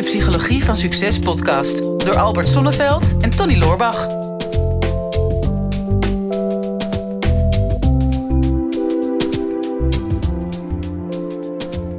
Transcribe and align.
de 0.00 0.06
Psychologie 0.06 0.64
van 0.64 0.76
Succes 0.76 1.18
podcast 1.18 1.78
door 1.78 2.16
Albert 2.18 2.48
Sonneveld 2.48 3.16
en 3.20 3.30
Tony 3.30 3.56
Loorbach. 3.58 4.06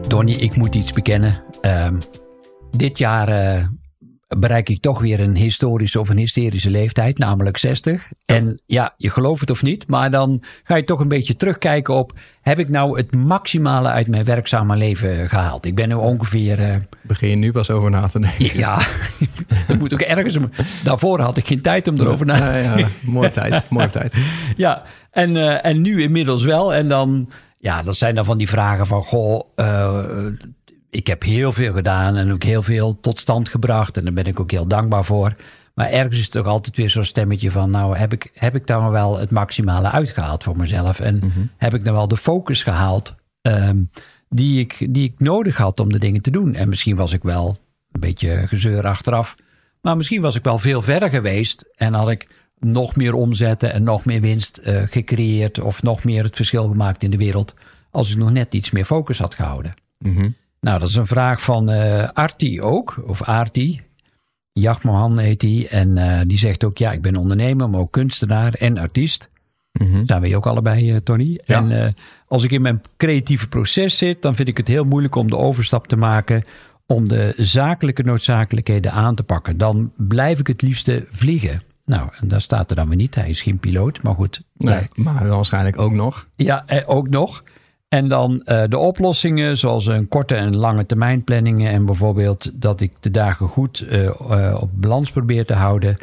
Donnie, 0.07 0.37
ik 0.37 0.55
moet 0.55 0.75
iets 0.75 0.91
bekennen. 0.91 1.43
Ehm, 1.61 1.99
dit 2.71 2.97
jaar 2.97 3.27
eh, 3.27 3.65
bereik 4.37 4.69
ik 4.69 4.81
toch 4.81 4.99
weer 4.99 5.19
een 5.19 5.35
historische 5.35 5.99
of 5.99 6.09
een 6.09 6.17
hysterische 6.17 6.69
leeftijd, 6.69 7.17
namelijk 7.17 7.57
60. 7.57 8.07
En 8.25 8.61
ja, 8.65 8.93
je 8.97 9.09
gelooft 9.09 9.41
het 9.41 9.49
of 9.49 9.61
niet, 9.61 9.87
maar 9.87 10.11
dan 10.11 10.43
ga 10.63 10.75
je 10.75 10.83
toch 10.83 10.99
een 10.99 11.07
beetje 11.07 11.35
terugkijken 11.35 11.93
op: 11.93 12.13
heb 12.41 12.59
ik 12.59 12.69
nou 12.69 12.97
het 12.97 13.15
maximale 13.15 13.89
uit 13.89 14.07
mijn 14.07 14.23
werkzame 14.23 14.75
leven 14.75 15.29
gehaald? 15.29 15.65
Ik 15.65 15.75
ben 15.75 15.87
nu 15.87 15.95
ongeveer. 15.95 16.59
Uh, 16.59 16.69
Begin 17.01 17.29
je 17.29 17.35
nu 17.35 17.51
pas 17.51 17.69
over 17.69 17.89
na 17.89 18.07
te 18.07 18.19
denken? 18.19 18.57
Ja, 18.57 18.81
dat 19.67 19.79
moet 19.79 19.93
ook 19.93 20.01
ergens. 20.01 20.37
Daarvoor 20.83 21.19
had 21.19 21.37
ik 21.37 21.47
geen 21.47 21.61
tijd 21.61 21.87
om 21.87 21.99
erover 21.99 22.25
na 22.25 22.35
te 22.35 22.51
denken. 22.51 22.77
Ja, 22.77 22.87
mooie 23.01 23.31
tijd, 23.31 23.69
mooie 23.69 23.89
tijd. 23.89 24.15
Ja, 24.55 24.83
en, 25.11 25.35
uh, 25.35 25.65
en 25.65 25.81
nu 25.81 26.01
inmiddels 26.01 26.43
wel. 26.43 26.73
En 26.73 26.87
dan. 26.87 27.29
Ja, 27.57 27.83
dat 27.83 27.95
zijn 27.95 28.15
dan 28.15 28.25
van 28.25 28.37
die 28.37 28.49
vragen 28.49 28.87
van: 28.87 29.03
goh, 29.03 29.41
uh, 29.55 29.99
ik 30.91 31.07
heb 31.07 31.23
heel 31.23 31.51
veel 31.51 31.73
gedaan 31.73 32.15
en 32.15 32.31
ook 32.31 32.43
heel 32.43 32.61
veel 32.61 32.99
tot 32.99 33.19
stand 33.19 33.49
gebracht. 33.49 33.97
En 33.97 34.03
daar 34.03 34.13
ben 34.13 34.25
ik 34.25 34.39
ook 34.39 34.51
heel 34.51 34.67
dankbaar 34.67 35.05
voor. 35.05 35.35
Maar 35.73 35.89
ergens 35.89 36.17
is 36.17 36.23
het 36.23 36.31
toch 36.31 36.45
altijd 36.45 36.77
weer 36.77 36.89
zo'n 36.89 37.03
stemmetje 37.03 37.51
van... 37.51 37.69
nou, 37.69 37.97
heb 37.97 38.13
ik, 38.13 38.31
heb 38.33 38.55
ik 38.55 38.67
daar 38.67 38.91
wel 38.91 39.17
het 39.17 39.31
maximale 39.31 39.91
uitgehaald 39.91 40.43
voor 40.43 40.57
mezelf? 40.57 40.99
En 40.99 41.15
mhm. 41.15 41.39
heb 41.57 41.73
ik 41.73 41.83
dan 41.83 41.93
wel 41.93 42.07
de 42.07 42.17
focus 42.17 42.63
gehaald 42.63 43.15
um, 43.41 43.89
die, 44.29 44.59
ik, 44.59 44.87
die 44.89 45.03
ik 45.03 45.19
nodig 45.19 45.57
had 45.57 45.79
om 45.79 45.91
de 45.91 45.99
dingen 45.99 46.21
te 46.21 46.31
doen? 46.31 46.55
En 46.55 46.69
misschien 46.69 46.95
was 46.95 47.13
ik 47.13 47.23
wel 47.23 47.57
een 47.91 47.99
beetje 47.99 48.47
gezeur 48.47 48.87
achteraf... 48.87 49.35
maar 49.81 49.97
misschien 49.97 50.21
was 50.21 50.35
ik 50.35 50.43
wel 50.43 50.59
veel 50.59 50.81
verder 50.81 51.09
geweest... 51.09 51.65
en 51.75 51.93
had 51.93 52.09
ik 52.09 52.27
nog 52.59 52.95
meer 52.95 53.13
omzetten 53.13 53.73
en 53.73 53.83
nog 53.83 54.05
meer 54.05 54.21
winst 54.21 54.61
uh, 54.63 54.81
gecreëerd... 54.85 55.59
of 55.59 55.83
nog 55.83 56.03
meer 56.03 56.23
het 56.23 56.35
verschil 56.35 56.67
gemaakt 56.67 57.03
in 57.03 57.11
de 57.11 57.17
wereld... 57.17 57.53
als 57.91 58.11
ik 58.11 58.17
nog 58.17 58.31
net 58.31 58.53
iets 58.53 58.71
meer 58.71 58.85
focus 58.85 59.19
had 59.19 59.35
gehouden. 59.35 59.73
Mm 59.97 60.39
nou, 60.61 60.79
dat 60.79 60.89
is 60.89 60.95
een 60.95 61.07
vraag 61.07 61.41
van 61.41 61.71
uh, 61.71 62.07
Arti 62.07 62.61
ook, 62.61 63.03
of 63.07 63.21
Arti. 63.21 63.81
Jachmohan 64.51 65.17
heet 65.17 65.41
hij. 65.41 65.67
En 65.69 65.97
uh, 65.97 66.19
die 66.27 66.37
zegt 66.37 66.63
ook, 66.63 66.77
ja, 66.77 66.91
ik 66.91 67.01
ben 67.01 67.15
ondernemer, 67.15 67.69
maar 67.69 67.79
ook 67.79 67.91
kunstenaar 67.91 68.53
en 68.53 68.77
artiest. 68.77 69.29
Mm 69.71 69.91
-hmm. 69.91 70.05
Zijn 70.05 70.21
we 70.21 70.35
ook 70.35 70.47
allebei, 70.47 70.91
uh, 70.91 70.97
Tony. 70.97 71.39
Ja. 71.45 71.57
En 71.57 71.95
als 72.27 72.43
ik 72.43 72.51
in 72.51 72.61
mijn 72.61 72.81
creatieve 72.97 73.47
proces 73.47 73.97
zit, 73.97 74.21
dan 74.21 74.35
vind 74.35 74.47
ik 74.47 74.57
het 74.57 74.67
heel 74.67 74.83
moeilijk 74.83 75.15
om 75.15 75.29
de 75.29 75.37
overstap 75.37 75.87
te 75.87 75.95
maken 75.95 76.43
om 76.85 77.07
de 77.07 77.33
zakelijke 77.37 78.03
noodzakelijkheden 78.03 78.91
aan 78.91 79.15
te 79.15 79.23
pakken. 79.23 79.57
Dan 79.57 79.91
blijf 79.95 80.39
ik 80.39 80.47
het 80.47 80.61
liefste 80.61 81.05
vliegen. 81.09 81.61
Nou, 81.85 82.09
en 82.19 82.27
daar 82.27 82.41
staat 82.41 82.69
er 82.69 82.75
dan 82.75 82.87
weer 82.87 82.97
niet. 82.97 83.15
Hij 83.15 83.29
is 83.29 83.41
geen 83.41 83.59
piloot, 83.59 84.01
maar 84.01 84.13
goed. 84.13 84.41
Nee, 84.57 84.87
maar 84.93 85.27
waarschijnlijk 85.27 85.79
ook 85.79 85.91
nog. 85.91 86.27
Ja, 86.35 86.65
ook 86.85 87.09
nog. 87.09 87.43
En 87.93 88.07
dan 88.07 88.31
uh, 88.45 88.63
de 88.67 88.77
oplossingen, 88.77 89.57
zoals 89.57 89.85
een 89.85 90.07
korte 90.07 90.35
en 90.35 90.55
lange 90.55 90.85
termijn 90.85 91.23
planningen. 91.23 91.71
En 91.71 91.85
bijvoorbeeld 91.85 92.61
dat 92.61 92.81
ik 92.81 92.93
de 92.99 93.11
dagen 93.11 93.47
goed 93.47 93.81
uh, 93.81 94.03
uh, 94.03 94.57
op 94.59 94.69
balans 94.73 95.11
probeer 95.11 95.45
te 95.45 95.53
houden. 95.53 95.97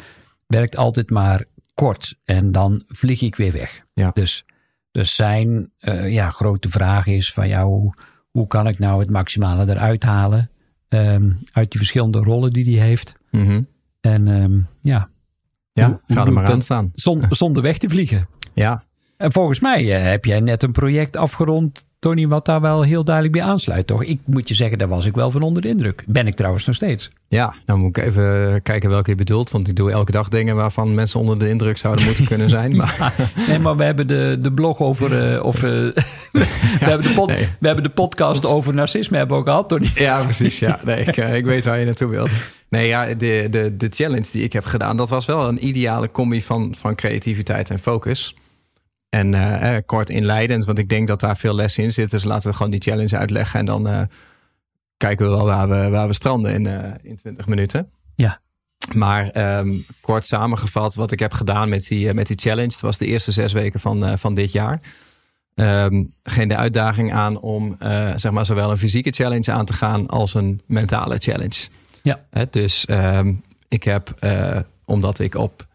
Werkt 0.47 0.77
altijd 0.77 1.09
maar 1.09 1.43
kort. 1.73 2.15
En 2.25 2.51
dan 2.51 2.83
vlieg 2.87 3.21
ik 3.21 3.35
weer 3.35 3.51
weg. 3.51 3.85
Ja. 3.93 4.11
Dus, 4.13 4.45
dus 4.91 5.15
zijn 5.15 5.71
ja, 6.05 6.29
grote 6.29 6.69
vraag 6.69 7.07
is 7.07 7.33
van 7.33 7.47
ja, 7.47 7.63
hoe, 7.63 7.93
hoe 8.31 8.47
kan 8.47 8.67
ik 8.67 8.79
nou 8.79 8.99
het 8.99 9.09
maximale 9.09 9.69
eruit 9.69 10.03
halen? 10.03 10.49
Um, 10.89 11.39
uit 11.51 11.71
die 11.71 11.79
verschillende 11.79 12.19
rollen 12.19 12.51
die 12.51 12.77
hij 12.77 12.87
heeft. 12.87 13.15
Mm 13.31 13.45
-hmm. 13.45 13.67
En 14.01 14.27
um, 14.27 14.67
ja. 14.81 15.09
Ja, 15.73 15.87
hoe, 15.87 15.99
ga 16.07 16.25
er 16.25 16.33
maar 16.33 16.51
aan 16.51 16.61
staan. 16.61 16.91
Zonder 17.29 17.61
weg 17.61 17.77
te 17.77 17.89
vliegen. 17.89 18.27
Ja, 18.53 18.83
en 19.19 19.31
volgens 19.31 19.59
mij 19.59 19.95
eh, 19.95 20.09
heb 20.09 20.25
jij 20.25 20.39
net 20.39 20.63
een 20.63 20.71
project 20.71 21.17
afgerond, 21.17 21.85
Tony, 21.99 22.27
wat 22.27 22.45
daar 22.45 22.61
wel 22.61 22.81
heel 22.81 23.03
duidelijk 23.03 23.35
bij 23.35 23.45
aansluit, 23.45 23.87
toch? 23.87 24.03
Ik 24.03 24.19
moet 24.25 24.47
je 24.47 24.53
zeggen, 24.53 24.77
daar 24.77 24.87
was 24.87 25.05
ik 25.05 25.15
wel 25.15 25.31
van 25.31 25.41
onder 25.41 25.61
de 25.61 25.67
indruk. 25.67 26.03
Ben 26.07 26.27
ik 26.27 26.35
trouwens 26.35 26.65
nog 26.65 26.75
steeds. 26.75 27.11
Ja, 27.27 27.53
nou 27.65 27.79
moet 27.79 27.97
ik 27.97 28.03
even 28.03 28.61
kijken 28.63 28.89
welke 28.89 29.09
je 29.09 29.15
bedoelt. 29.15 29.51
Want 29.51 29.67
ik 29.67 29.75
doe 29.75 29.91
elke 29.91 30.11
dag 30.11 30.29
dingen 30.29 30.55
waarvan 30.55 30.93
mensen 30.93 31.19
onder 31.19 31.39
de 31.39 31.49
indruk 31.49 31.77
zouden 31.77 32.05
moeten 32.05 32.25
kunnen 32.25 32.49
zijn. 32.59 32.75
Maar... 32.75 33.13
nee, 33.47 33.59
maar 33.59 33.77
we 33.77 33.83
hebben 33.83 34.07
de, 34.07 34.37
de 34.41 34.53
blog 34.53 34.79
over. 34.79 35.33
Uh, 35.33 35.43
of, 35.43 35.55
uh, 35.55 35.61
we, 36.31 36.45
hebben 36.79 37.07
de 37.07 37.13
pod, 37.13 37.27
nee. 37.27 37.47
we 37.59 37.67
hebben 37.67 37.83
de 37.83 37.91
podcast 37.91 38.45
over 38.45 38.73
narcisme 38.73 39.17
hebben 39.17 39.37
ook 39.37 39.45
gehad, 39.45 39.69
Tony. 39.69 39.91
Ja, 39.95 40.23
precies. 40.23 40.59
Ja, 40.59 40.79
nee, 40.85 41.03
ik, 41.03 41.17
ik 41.17 41.45
weet 41.45 41.65
waar 41.65 41.79
je 41.79 41.85
naartoe 41.85 42.09
wilt. 42.09 42.29
Nee, 42.69 42.87
ja, 42.87 43.05
de, 43.05 43.47
de, 43.49 43.77
de 43.77 43.87
challenge 43.89 44.27
die 44.31 44.43
ik 44.43 44.53
heb 44.53 44.65
gedaan, 44.65 44.97
dat 44.97 45.09
was 45.09 45.25
wel 45.25 45.47
een 45.47 45.67
ideale 45.67 46.11
combi 46.11 46.41
van, 46.41 46.75
van 46.77 46.95
creativiteit 46.95 47.69
en 47.69 47.79
focus. 47.79 48.35
En 49.09 49.33
uh, 49.33 49.77
kort 49.85 50.09
inleidend, 50.09 50.65
want 50.65 50.77
ik 50.77 50.89
denk 50.89 51.07
dat 51.07 51.19
daar 51.19 51.37
veel 51.37 51.55
les 51.55 51.77
in 51.77 51.93
zit. 51.93 52.11
Dus 52.11 52.23
laten 52.23 52.49
we 52.49 52.55
gewoon 52.55 52.71
die 52.71 52.81
challenge 52.81 53.17
uitleggen. 53.17 53.59
En 53.59 53.65
dan 53.65 53.87
uh, 53.87 54.01
kijken 54.97 55.25
we 55.25 55.31
wel 55.31 55.45
waar 55.45 55.69
we, 55.69 55.89
waar 55.89 56.07
we 56.07 56.13
stranden 56.13 56.53
in, 56.53 56.65
uh, 56.65 56.93
in 57.01 57.15
20 57.15 57.47
minuten. 57.47 57.89
Ja. 58.15 58.39
Maar 58.93 59.57
um, 59.59 59.85
kort 60.01 60.25
samengevat, 60.25 60.95
wat 60.95 61.11
ik 61.11 61.19
heb 61.19 61.33
gedaan 61.33 61.69
met 61.69 61.87
die, 61.87 62.13
met 62.13 62.27
die 62.27 62.39
challenge. 62.39 62.69
Dat 62.71 62.81
was 62.81 62.97
de 62.97 63.05
eerste 63.05 63.31
zes 63.31 63.53
weken 63.53 63.79
van, 63.79 64.17
van 64.17 64.33
dit 64.33 64.51
jaar. 64.51 64.79
Um, 65.55 66.13
ging 66.23 66.49
de 66.49 66.55
uitdaging 66.55 67.13
aan 67.13 67.39
om 67.39 67.77
zeg 68.15 68.31
maar 68.31 68.45
zowel 68.45 68.71
een 68.71 68.77
fysieke 68.77 69.11
challenge 69.11 69.51
aan 69.51 69.65
te 69.65 69.73
gaan 69.73 70.07
als 70.07 70.33
een 70.33 70.61
mentale 70.65 71.17
challenge. 71.17 71.67
Ja. 72.03 72.19
dus 72.49 72.85
um, 72.89 73.43
ik 73.67 73.83
heb, 73.83 74.13
omdat 74.85 75.19
ik 75.19 75.35
op 75.35 75.67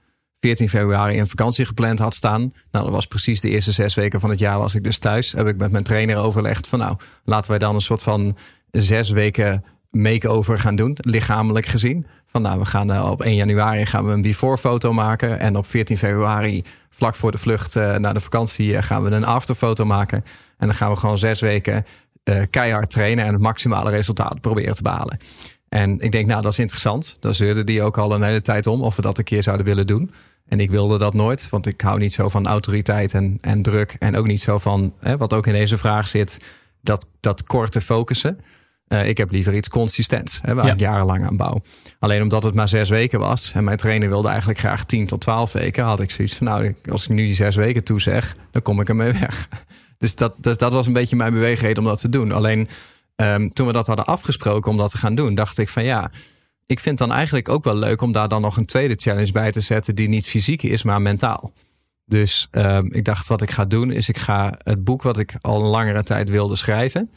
14 0.45 0.69
februari 0.69 1.21
een 1.21 1.29
vakantie 1.29 1.65
gepland 1.65 1.99
had 1.99 2.15
staan. 2.15 2.41
Nou, 2.41 2.85
dat 2.85 2.95
was 2.95 3.07
precies 3.07 3.41
de 3.41 3.49
eerste 3.49 3.73
zes 3.73 3.95
weken 3.95 4.21
van 4.21 4.31
het 4.31 4.39
jaar 4.39 4.59
was 4.59 4.75
ik 4.75 4.85
dus 4.85 4.99
thuis. 4.99 5.33
Heb 5.33 5.47
ik 5.47 5.57
met 5.57 5.71
mijn 5.71 5.85
trainer 5.85 6.17
overlegd 6.17 6.69
van 6.69 6.79
nou, 6.79 6.97
laten 7.25 7.51
wij 7.51 7.59
dan 7.59 7.75
een 7.75 7.81
soort 7.81 8.03
van 8.03 8.37
zes 8.71 9.11
weken 9.11 9.65
make-over 9.91 10.59
gaan 10.59 10.77
doen, 10.77 10.97
lichamelijk 11.01 11.67
gezien. 11.67 12.07
Van 12.27 12.43
nou, 12.43 12.59
we 12.59 12.67
gaan 12.67 12.91
uh, 12.91 13.11
op 13.11 13.23
1 13.23 13.35
januari 13.35 13.87
gaan 13.87 14.07
we 14.07 14.13
een 14.13 14.23
before 14.23 14.59
foto 14.59 14.93
maken. 14.93 15.39
En 15.39 15.57
op 15.57 15.67
14 15.67 15.99
februari, 15.99 16.63
vlak 16.91 17.15
voor 17.15 17.31
de 17.31 17.39
vlucht 17.39 17.77
uh, 17.77 17.97
naar 17.97 18.15
de 18.15 18.21
vakantie, 18.21 18.73
uh, 18.73 18.83
gaan 18.83 19.03
we 19.03 19.11
een 19.11 19.25
after 19.25 19.55
foto 19.55 19.85
maken. 19.85 20.25
En 20.59 20.67
dan 20.67 20.75
gaan 20.77 20.91
we 20.91 20.97
gewoon 20.97 21.19
zes 21.19 21.41
weken 21.41 21.85
keihard 22.51 22.91
trainen 22.91 23.25
en 23.25 23.33
het 23.33 23.43
maximale 23.43 23.91
resultaat 23.91 24.41
proberen 24.41 24.75
te 24.75 24.83
behalen. 24.83 25.19
En 25.69 26.01
ik 26.01 26.13
denk, 26.13 26.27
nou, 26.27 26.43
dat 26.43 26.53
is 26.53 26.59
interessant. 26.59 27.17
Daar 27.21 27.35
zeurde 27.35 27.65
die 27.65 27.83
ook 27.83 27.99
al 27.99 28.13
een 28.13 28.23
hele 28.23 28.43
tijd 28.43 28.67
om 28.67 28.83
of 28.83 28.97
we 28.97 29.03
dat 29.03 29.19
een 29.19 29.25
keer 29.25 29.43
zouden 29.43 29.67
willen 29.67 29.87
doen. 29.87 30.11
En 30.49 30.61
ik 30.61 30.71
wilde 30.71 30.99
dat 30.99 31.15
nooit, 31.15 31.49
want 31.49 31.67
ik 31.67 31.81
hou 31.81 31.99
niet 31.99 32.13
zo 32.13 32.29
van 32.29 32.47
autoriteit 32.47 33.15
en, 33.15 33.39
en 33.41 33.63
druk. 33.63 33.97
En 33.99 34.17
ook 34.17 34.27
niet 34.27 34.43
zo 34.43 34.59
van, 34.59 34.95
hè, 35.01 35.17
wat 35.17 35.33
ook 35.33 35.47
in 35.47 35.53
deze 35.53 35.79
vraag 35.79 36.09
zit, 36.09 36.39
dat, 36.81 37.09
dat 37.21 37.45
korte 37.45 37.81
focussen. 37.81 38.41
Uh, 38.89 39.09
ik 39.09 39.17
heb 39.17 39.31
liever 39.31 39.55
iets 39.55 39.69
consistents, 39.69 40.41
hè, 40.43 40.55
waar 40.55 40.67
ja. 40.67 40.73
ik 40.73 40.81
jarenlang 40.81 41.27
aan 41.27 41.37
bouw. 41.37 41.63
Alleen 41.99 42.23
omdat 42.23 42.43
het 42.43 42.55
maar 42.55 42.69
zes 42.69 42.89
weken 42.89 43.19
was 43.19 43.53
en 43.53 43.65
mijn 43.65 43.77
trainer 43.77 44.09
wilde 44.09 44.29
eigenlijk 44.29 44.59
graag 44.59 44.85
tien 44.85 45.07
tot 45.07 45.21
twaalf 45.21 45.53
weken, 45.53 45.85
had 45.85 46.01
ik 46.01 46.11
zoiets 46.11 46.35
van, 46.35 46.47
nou, 46.47 46.75
als 46.91 47.05
ik 47.05 47.11
nu 47.11 47.25
die 47.25 47.35
zes 47.35 47.57
weken 47.57 47.85
toezeg, 47.85 48.37
dan 48.51 48.63
kom 48.63 48.81
ik 48.81 48.89
ermee 48.89 49.13
weg. 49.13 49.49
Dus 49.99 50.17
dat, 50.17 50.35
dus 50.37 50.57
dat 50.57 50.73
was 50.73 50.87
een 50.87 50.93
beetje 50.93 51.17
mijn 51.17 51.33
beweegreden 51.33 51.83
om 51.83 51.89
dat 51.89 52.01
te 52.01 52.09
doen. 52.09 52.33
Alleen 52.33 52.69
um, 53.17 53.53
toen 53.53 53.67
we 53.67 53.73
dat 53.73 53.87
hadden 53.87 54.07
afgesproken 54.07 54.71
om 54.71 54.77
dat 54.77 54.91
te 54.91 54.99
gaan 54.99 55.15
doen, 55.15 55.35
dacht 55.35 55.59
ik 55.59 55.69
van 55.69 55.85
ja, 55.85 56.11
ik 56.67 56.81
vind 56.81 56.99
dan 56.99 57.13
eigenlijk 57.13 57.49
ook 57.49 57.65
wel 57.65 57.77
leuk 57.77 58.01
om 58.01 58.13
daar 58.13 58.29
dan 58.29 58.41
nog 58.41 58.57
een 58.57 58.67
tweede 58.67 58.95
challenge 58.97 59.33
bij 59.33 59.53
te 59.53 59.61
zetten 59.61 59.95
die 59.95 60.09
niet 60.09 60.27
fysiek 60.27 60.63
is, 60.63 60.83
maar 60.83 61.03
mentaal. 61.03 61.53
Dus 62.07 62.49
um, 62.51 62.93
ik 62.93 63.05
dacht 63.05 63.27
wat 63.27 63.43
ik 63.43 63.51
ga 63.51 63.65
doen 63.65 63.91
is 63.91 64.09
ik 64.09 64.19
ga 64.19 64.55
het 64.59 64.85
boek 64.85 65.03
wat 65.03 65.19
ik 65.19 65.37
al 65.41 65.61
een 65.61 65.69
langere 65.69 66.03
tijd 66.03 66.29
wilde 66.29 66.57
schrijven. 66.57 67.11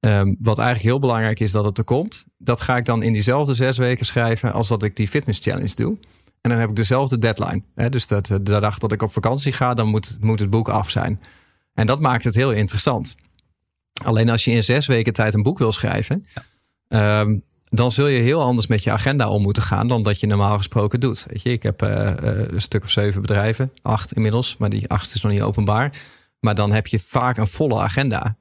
Um, 0.00 0.36
wat 0.40 0.58
eigenlijk 0.58 0.88
heel 0.88 0.98
belangrijk 0.98 1.40
is 1.40 1.52
dat 1.52 1.64
het 1.64 1.78
er 1.78 1.84
komt. 1.84 2.24
Dat 2.38 2.60
ga 2.60 2.76
ik 2.76 2.84
dan 2.84 3.02
in 3.02 3.12
diezelfde 3.12 3.54
zes 3.54 3.78
weken 3.78 4.06
schrijven 4.06 4.52
als 4.52 4.68
dat 4.68 4.82
ik 4.82 4.96
die 4.96 5.08
fitness 5.08 5.40
challenge 5.40 5.74
doe. 5.74 5.98
En 6.40 6.50
dan 6.50 6.58
heb 6.58 6.68
ik 6.68 6.76
dezelfde 6.76 7.18
deadline. 7.18 7.62
Hè? 7.74 7.88
Dus 7.88 8.06
dat, 8.06 8.26
de 8.26 8.40
dag 8.40 8.78
dat 8.78 8.92
ik 8.92 9.02
op 9.02 9.12
vakantie 9.12 9.52
ga, 9.52 9.74
dan 9.74 9.88
moet, 9.88 10.16
moet 10.20 10.40
het 10.40 10.50
boek 10.50 10.68
af 10.68 10.90
zijn. 10.90 11.20
En 11.74 11.86
dat 11.86 12.00
maakt 12.00 12.24
het 12.24 12.34
heel 12.34 12.52
interessant. 12.52 13.16
Alleen 14.04 14.28
als 14.28 14.44
je 14.44 14.50
in 14.50 14.64
zes 14.64 14.86
weken 14.86 15.12
tijd 15.12 15.34
een 15.34 15.42
boek 15.42 15.58
wil 15.58 15.72
schrijven, 15.72 16.26
ja. 16.88 17.20
um, 17.20 17.42
dan 17.74 17.92
zul 17.92 18.06
je 18.06 18.22
heel 18.22 18.42
anders 18.42 18.66
met 18.66 18.82
je 18.82 18.90
agenda 18.90 19.28
om 19.28 19.42
moeten 19.42 19.62
gaan 19.62 19.88
dan 19.88 20.02
dat 20.02 20.20
je 20.20 20.26
normaal 20.26 20.56
gesproken 20.56 21.00
doet. 21.00 21.26
Weet 21.28 21.42
je, 21.42 21.52
ik 21.52 21.62
heb 21.62 21.82
uh, 21.82 22.12
een 22.16 22.60
stuk 22.60 22.82
of 22.82 22.90
zeven 22.90 23.20
bedrijven, 23.20 23.72
acht 23.82 24.12
inmiddels, 24.12 24.56
maar 24.56 24.70
die 24.70 24.88
acht 24.88 25.14
is 25.14 25.22
nog 25.22 25.32
niet 25.32 25.42
openbaar. 25.42 25.92
Maar 26.40 26.54
dan 26.54 26.72
heb 26.72 26.86
je 26.86 26.98
vaak 26.98 27.36
een 27.36 27.46
volle 27.46 27.80
agenda. 27.80 28.36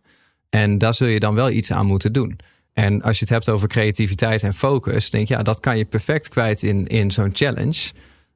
En 0.50 0.78
daar 0.78 0.94
zul 0.94 1.08
je 1.08 1.20
dan 1.20 1.36
wel 1.36 1.50
iets 1.50 1.72
aan 1.72 1.86
moeten 1.86 2.14
doen. 2.14 2.40
En 2.74 3.02
als 3.02 3.18
je 3.18 3.24
het 3.24 3.34
hebt 3.34 3.50
over 3.50 3.68
creativiteit 3.68 4.44
en 4.44 4.54
focus, 4.54 5.10
denk 5.10 5.28
je, 5.28 5.34
ja, 5.34 5.44
dat 5.44 5.60
kan 5.60 5.78
je 5.78 5.86
perfect 5.86 6.30
kwijt 6.30 6.64
in, 6.64 6.88
in 6.88 7.12
zo'n 7.12 7.30
challenge. 7.34 7.92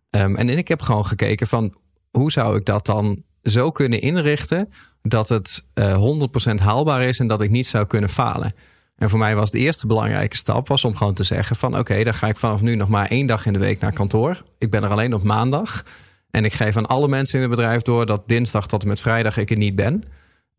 Um, 0.10 0.36
en 0.36 0.50
ik 0.50 0.68
heb 0.68 0.82
gewoon 0.82 1.06
gekeken 1.06 1.48
van 1.48 1.74
hoe 2.12 2.32
zou 2.32 2.58
ik 2.58 2.66
dat 2.66 2.86
dan 2.86 3.24
zo 3.44 3.72
kunnen 3.72 4.02
inrichten 4.02 4.70
dat 5.02 5.30
het 5.30 5.66
uh, 5.74 6.18
100% 6.52 6.56
haalbaar 6.56 7.04
is 7.04 7.20
en 7.20 7.28
dat 7.28 7.42
ik 7.42 7.50
niet 7.50 7.68
zou 7.68 7.86
kunnen 7.86 8.10
falen. 8.10 8.54
En 8.96 9.10
voor 9.10 9.20
mij 9.20 9.36
was 9.36 9.52
de 9.52 9.60
eerste 9.60 9.88
belangrijke 9.88 10.38
stap 10.38 10.68
was 10.68 10.86
om 10.86 10.96
gewoon 10.96 11.14
te 11.14 11.24
zeggen 11.24 11.56
van 11.56 11.78
oké, 11.78 12.04
dan 12.04 12.14
ga 12.14 12.28
ik 12.28 12.38
vanaf 12.38 12.62
nu 12.62 12.76
nog 12.76 12.90
maar 12.90 13.08
één 13.08 13.28
dag 13.28 13.46
in 13.46 13.54
de 13.54 13.60
week 13.60 13.80
naar 13.80 13.94
kantoor. 13.94 14.44
Ik 14.58 14.70
ben 14.70 14.84
er 14.84 14.90
alleen 14.90 15.14
op 15.14 15.24
maandag. 15.24 15.84
En 16.32 16.46
ik 16.46 16.54
geef 16.54 16.78
aan 16.78 16.86
alle 16.86 17.08
mensen 17.08 17.36
in 17.36 17.42
het 17.42 17.56
bedrijf 17.56 17.82
door 17.82 18.06
dat 18.06 18.28
dinsdag 18.28 18.68
tot 18.68 18.82
en 18.82 18.88
met 18.88 19.00
vrijdag 19.00 19.38
ik 19.38 19.50
er 19.50 19.58
niet 19.58 19.76
ben. 19.76 20.04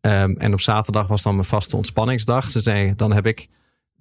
Ehm, 0.01 0.31
en 0.37 0.53
op 0.53 0.61
zaterdag 0.61 1.07
was 1.07 1.21
dan 1.21 1.33
mijn 1.33 1.47
vaste 1.47 1.75
ontspanningsdag. 1.75 2.51
Dus 2.51 2.63
nee, 2.63 2.95
dan 2.95 3.13
heb 3.13 3.25
ik 3.25 3.47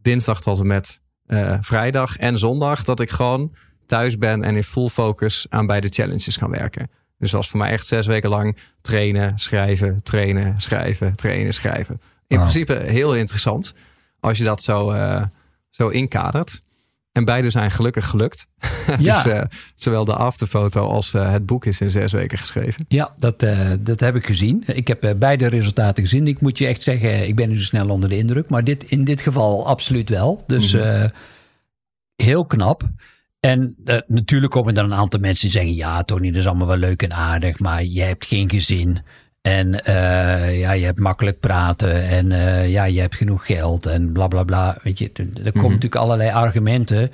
dinsdag 0.03 0.41
tot 0.41 0.61
en 0.61 0.67
met 0.67 1.01
uh, 1.27 1.57
vrijdag 1.61 2.17
en 2.17 2.39
zondag 2.39 2.85
dat 2.85 3.01
ik 3.01 3.11
gewoon 3.11 3.55
thuis 3.87 4.19
ben 4.19 4.43
en 4.43 4.57
in 4.57 4.65
full 4.65 4.89
focus 4.89 5.47
aan 5.49 5.67
beide 5.67 5.89
challenges 5.89 6.39
kan 6.39 6.51
werken. 6.51 6.91
Dus 7.19 7.31
dat 7.31 7.41
was 7.41 7.51
voor 7.51 7.61
mij 7.61 7.71
echt 7.71 7.87
zes 7.87 8.07
weken 8.07 8.31
lang 8.31 8.57
trainen, 8.81 9.39
schrijven, 9.39 10.03
trainen, 10.03 10.61
schrijven, 10.61 11.17
trainen, 11.17 11.55
schrijven. 11.55 12.01
In 12.27 12.39
principe 12.39 12.75
heel 12.75 13.15
interessant 13.15 13.75
als 14.27 14.39
je 14.39 14.45
dat 14.45 14.63
zo, 14.63 14.93
uh, 14.93 15.23
zo 15.71 15.89
inkadert. 15.89 16.63
En 17.13 17.25
beide 17.25 17.51
zijn 17.51 17.71
gelukkig 17.71 18.07
gelukt. 18.07 18.47
Ja. 18.99 19.23
dus 19.23 19.33
uh, 19.33 19.43
zowel 19.75 20.05
de 20.05 20.15
afterfoto 20.15 20.81
als 20.81 21.15
uh, 21.15 21.33
het 21.33 21.47
boek 21.47 21.65
is 21.65 21.81
in 21.81 21.91
zes 21.91 22.13
weken 22.13 22.39
geschreven. 22.39 22.85
Ja, 22.89 23.13
dat, 23.19 23.43
uh, 23.43 23.71
dat 23.81 24.01
heb 24.01 24.17
ik 24.17 24.27
gezien. 24.27 24.63
Ik 24.67 24.89
heb 24.89 25.15
beide 25.17 25.47
resultaten 25.47 26.03
gezien. 26.03 26.27
Ik 26.27 26.41
moet 26.41 26.59
je 26.59 26.67
echt 26.67 26.83
zeggen, 26.83 27.29
ik 27.29 27.37
ben 27.37 27.49
nu 27.49 27.61
snel 27.61 27.89
onder 27.89 28.09
de 28.09 28.17
indruk. 28.17 28.49
Maar 28.49 28.65
dit, 28.65 28.85
in 28.85 29.05
dit 29.05 29.21
geval 29.21 29.67
absoluut 29.67 30.09
wel. 30.09 30.45
Dus 30.47 30.73
mm 30.73 30.81
-hmm. 30.81 31.13
heel 32.17 32.45
knap. 32.45 32.83
En 33.41 33.77
natuurlijk 34.07 34.53
komen 34.53 34.77
er 34.77 34.85
een 34.85 34.95
aantal 34.95 35.21
mensen 35.21 35.43
die 35.43 35.59
zeggen... 35.59 35.75
ja, 35.75 36.03
Tony, 36.03 36.31
dat 36.31 36.41
is 36.41 36.47
allemaal 36.47 36.67
wel 36.67 36.77
leuk 36.77 37.03
en 37.03 37.13
aardig... 37.13 37.59
maar 37.59 37.85
je 37.85 38.03
hebt 38.03 38.27
geen 38.27 38.51
gezin... 38.51 38.99
En 39.47 39.69
uh, 39.89 40.59
ja, 40.59 40.73
je 40.73 40.85
hebt 40.85 40.99
makkelijk 40.99 41.41
praten 41.41 42.09
en 42.09 42.31
uh, 42.31 42.71
ja, 42.71 42.85
je 42.85 43.01
hebt 43.01 43.15
genoeg 43.15 43.47
geld 43.47 43.87
en 43.87 44.13
bla 44.13 44.29
bla 44.29 44.45
bla. 44.45 44.79
Weet 44.83 44.99
je, 44.99 45.11
er 45.13 45.25
komen 45.25 45.35
mm 45.35 45.53
-hmm. 45.53 45.63
natuurlijk 45.63 45.95
allerlei 45.95 46.31
argumenten. 46.31 47.11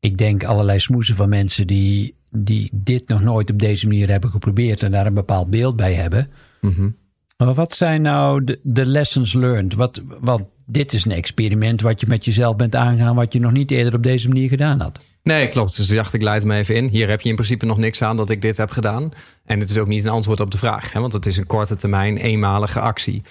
Ik 0.00 0.18
denk 0.18 0.44
allerlei 0.44 0.78
smoesen 0.78 1.16
van 1.16 1.28
mensen 1.28 1.66
die, 1.66 2.16
die 2.30 2.70
dit 2.72 3.08
nog 3.08 3.22
nooit 3.22 3.50
op 3.50 3.58
deze 3.58 3.86
manier 3.86 4.10
hebben 4.10 4.30
geprobeerd 4.30 4.82
en 4.82 4.90
daar 4.90 5.06
een 5.06 5.14
bepaald 5.14 5.50
beeld 5.50 5.76
bij 5.76 5.94
hebben. 5.94 6.30
Mm 6.60 6.72
-hmm. 6.72 6.96
Maar 7.36 7.54
wat 7.54 7.74
zijn 7.74 8.02
nou 8.02 8.56
de, 8.62 8.86
lessons 8.86 9.32
learned? 9.32 9.74
Wat, 9.74 10.02
want 10.20 10.42
dit 10.66 10.92
is 10.92 11.04
een 11.04 11.12
experiment 11.12 11.80
wat 11.80 12.00
je 12.00 12.06
met 12.06 12.24
jezelf 12.24 12.56
bent 12.56 12.76
aangegaan, 12.76 13.14
wat 13.14 13.32
je 13.32 13.40
nog 13.40 13.52
niet 13.52 13.70
eerder 13.70 13.94
op 13.94 14.02
deze 14.02 14.28
manier 14.28 14.48
gedaan 14.48 14.80
had. 14.80 15.00
Nee, 15.22 15.48
klopt. 15.48 15.76
Dus 15.76 15.86
dacht, 15.86 16.14
ik 16.14 16.22
leid 16.22 16.42
hem 16.42 16.50
even 16.50 16.74
in. 16.74 16.88
Hier 16.88 17.08
heb 17.08 17.20
je 17.20 17.28
in 17.28 17.34
principe 17.34 17.66
nog 17.66 17.78
niks 17.78 18.02
aan 18.02 18.16
dat 18.16 18.30
ik 18.30 18.42
dit 18.42 18.56
heb 18.56 18.70
gedaan. 18.70 19.10
En 19.44 19.60
het 19.60 19.70
is 19.70 19.78
ook 19.78 19.86
niet 19.86 20.04
een 20.04 20.10
antwoord 20.10 20.40
op 20.40 20.50
de 20.50 20.58
vraag, 20.58 20.92
hè, 20.92 21.00
want 21.00 21.12
het 21.12 21.26
is 21.26 21.36
een 21.36 21.46
korte 21.46 21.76
termijn, 21.76 22.16
eenmalige 22.16 22.80
actie. 22.80 23.22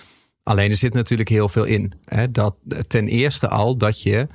Alleen 0.43 0.71
er 0.71 0.77
zit 0.77 0.93
natuurlijk 0.93 1.29
heel 1.29 1.49
veel 1.49 1.63
in. 1.63 1.93
Hè, 2.05 2.31
dat, 2.31 2.55
ten 2.87 3.07
eerste 3.07 3.47
al 3.47 3.77
dat 3.77 4.01
je, 4.01 4.27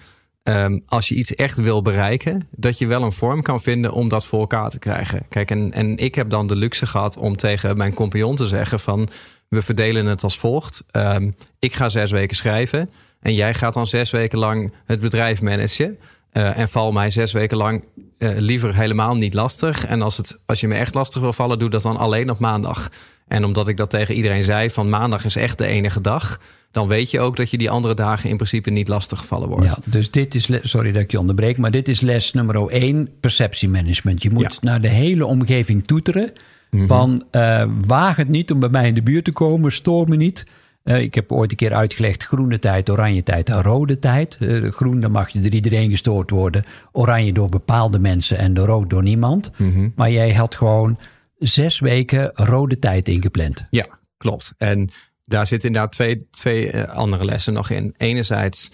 um, 0.43 0.83
als 0.87 1.09
je 1.09 1.15
iets 1.15 1.35
echt 1.35 1.59
wil 1.59 1.83
bereiken, 1.83 2.49
dat 2.51 2.79
je 2.79 2.87
wel 2.87 3.03
een 3.03 3.13
vorm 3.13 3.43
kan 3.43 3.61
vinden 3.61 3.93
om 3.93 4.09
dat 4.09 4.27
voor 4.27 4.41
elkaar 4.41 4.71
te 4.71 4.79
krijgen. 4.79 5.23
Kijk, 5.29 5.51
en, 5.51 5.73
en 5.73 5.97
ik 5.97 6.15
heb 6.15 6.31
dan 6.31 6.47
de 6.47 6.57
luxe 6.57 6.87
gehad 6.87 7.17
om 7.17 7.37
tegen 7.37 7.77
mijn 7.77 7.95
compagnon 7.95 8.37
te 8.37 8.49
zeggen 8.49 8.81
van, 8.81 9.09
we 9.51 9.63
verdelen 9.63 10.07
het 10.07 10.23
als 10.23 10.39
volgt. 10.39 10.85
Um, 10.93 11.37
ik 11.59 11.75
ga 11.75 11.89
zes 11.89 12.11
weken 12.11 12.37
schrijven 12.37 12.91
en 13.21 13.35
jij 13.35 13.55
gaat 13.55 13.75
dan 13.75 13.87
zes 13.87 14.11
weken 14.11 14.39
lang 14.39 14.73
het 14.87 15.01
bedrijf 15.01 15.43
managen. 15.43 15.99
Uh, 16.33 16.59
en 16.59 16.69
val 16.69 16.93
mij 16.93 17.11
zes 17.11 17.33
weken 17.33 17.57
lang 17.57 17.85
uh, 18.19 18.31
liever 18.37 18.75
helemaal 18.75 19.17
niet 19.17 19.35
lastig. 19.35 19.87
En 19.87 20.03
als, 20.03 20.17
het, 20.17 20.39
als 20.47 20.61
je 20.61 20.69
me 20.69 20.75
echt 20.75 20.95
lastig 20.95 21.21
wil 21.21 21.33
vallen, 21.33 21.59
doe 21.59 21.71
dat 21.71 21.83
dan 21.83 21.97
alleen 21.97 22.31
op 22.31 22.39
maandag. 22.39 22.91
En 23.29 23.45
omdat 23.45 23.69
ik 23.69 23.77
dat 23.77 23.91
tegen 23.91 24.15
iedereen 24.15 24.45
zei, 24.45 24.71
van 24.71 24.89
maandag 24.89 25.25
is 25.25 25.37
echt 25.37 25.59
de 25.59 25.67
enige 25.67 26.01
dag. 26.01 26.41
Dan 26.71 26.89
weet 26.89 27.11
je 27.11 27.21
ook 27.21 27.37
dat 27.37 27.51
je 27.51 27.59
die 27.59 27.71
andere 27.71 27.95
dagen 27.95 28.31
in 28.31 28.37
principe 28.37 28.71
niet 28.71 28.89
lastig 28.89 29.19
gevallen 29.19 29.49
wordt. 29.49 29.65
Ja, 29.65 29.79
dus 29.85 30.11
dit 30.11 30.35
is, 30.35 30.49
sorry 30.63 30.93
dat 30.93 31.03
ik 31.03 31.11
je 31.11 31.19
onderbreek, 31.19 31.59
maar 31.59 31.71
dit 31.71 31.89
is 31.89 32.01
les 32.01 32.33
nummer 32.33 32.69
1, 32.69 33.09
perceptiemanagement. 33.21 34.23
Je 34.23 34.31
moet 34.31 34.43
ja. 34.43 34.59
naar 34.61 34.81
de 34.81 34.89
hele 34.89 35.27
omgeving 35.27 35.87
toeteren. 35.87 36.33
Mm 36.71 36.79
-hmm. 36.79 36.89
Van 36.89 37.25
uh, 37.33 37.65
waag 37.87 38.17
het 38.17 38.29
niet 38.29 38.53
om 38.53 38.61
bij 38.61 38.69
mij 38.69 38.87
in 38.87 38.95
de 38.95 39.03
buurt 39.03 39.25
te 39.25 39.33
komen, 39.33 39.73
stoor 39.73 40.09
me 40.09 40.17
niet. 40.17 40.47
Uh, 40.85 41.01
ik 41.01 41.15
heb 41.15 41.33
ooit 41.33 41.51
een 41.51 41.57
keer 41.57 41.75
uitgelegd 41.75 42.25
groene 42.25 42.59
tijd, 42.59 42.91
oranje 42.91 43.23
tijd 43.23 43.49
en 43.49 43.63
rode 43.63 43.99
tijd. 43.99 44.39
Uh, 44.41 44.71
groen, 44.73 45.01
dan 45.01 45.11
mag 45.11 45.29
je 45.29 45.41
door 45.41 45.53
iedereen 45.53 45.91
gestoord 45.91 46.31
worden. 46.31 46.65
Oranje 46.93 47.33
door 47.33 47.49
bepaalde 47.49 47.99
mensen 47.99 48.39
en 48.39 48.55
de 48.55 48.65
rood 48.65 48.91
door 48.91 49.03
niemand. 49.03 49.51
Mm 49.57 49.73
-hmm. 49.75 49.93
Maar 49.97 50.11
jij 50.11 50.35
had 50.35 50.55
gewoon 50.55 50.99
zes 51.39 51.79
weken 51.79 52.31
rode 52.35 52.79
tijd 52.79 53.09
ingepland. 53.09 53.67
Ja, 53.71 53.87
klopt. 54.17 54.55
En 54.59 54.89
daar 55.25 55.47
zitten 55.47 55.69
inderdaad 55.69 55.93
twee, 55.93 56.27
twee 56.31 56.83
andere 56.83 57.25
lessen 57.25 57.53
nog 57.53 57.71
in. 57.71 57.95
Enerzijds 57.97 58.71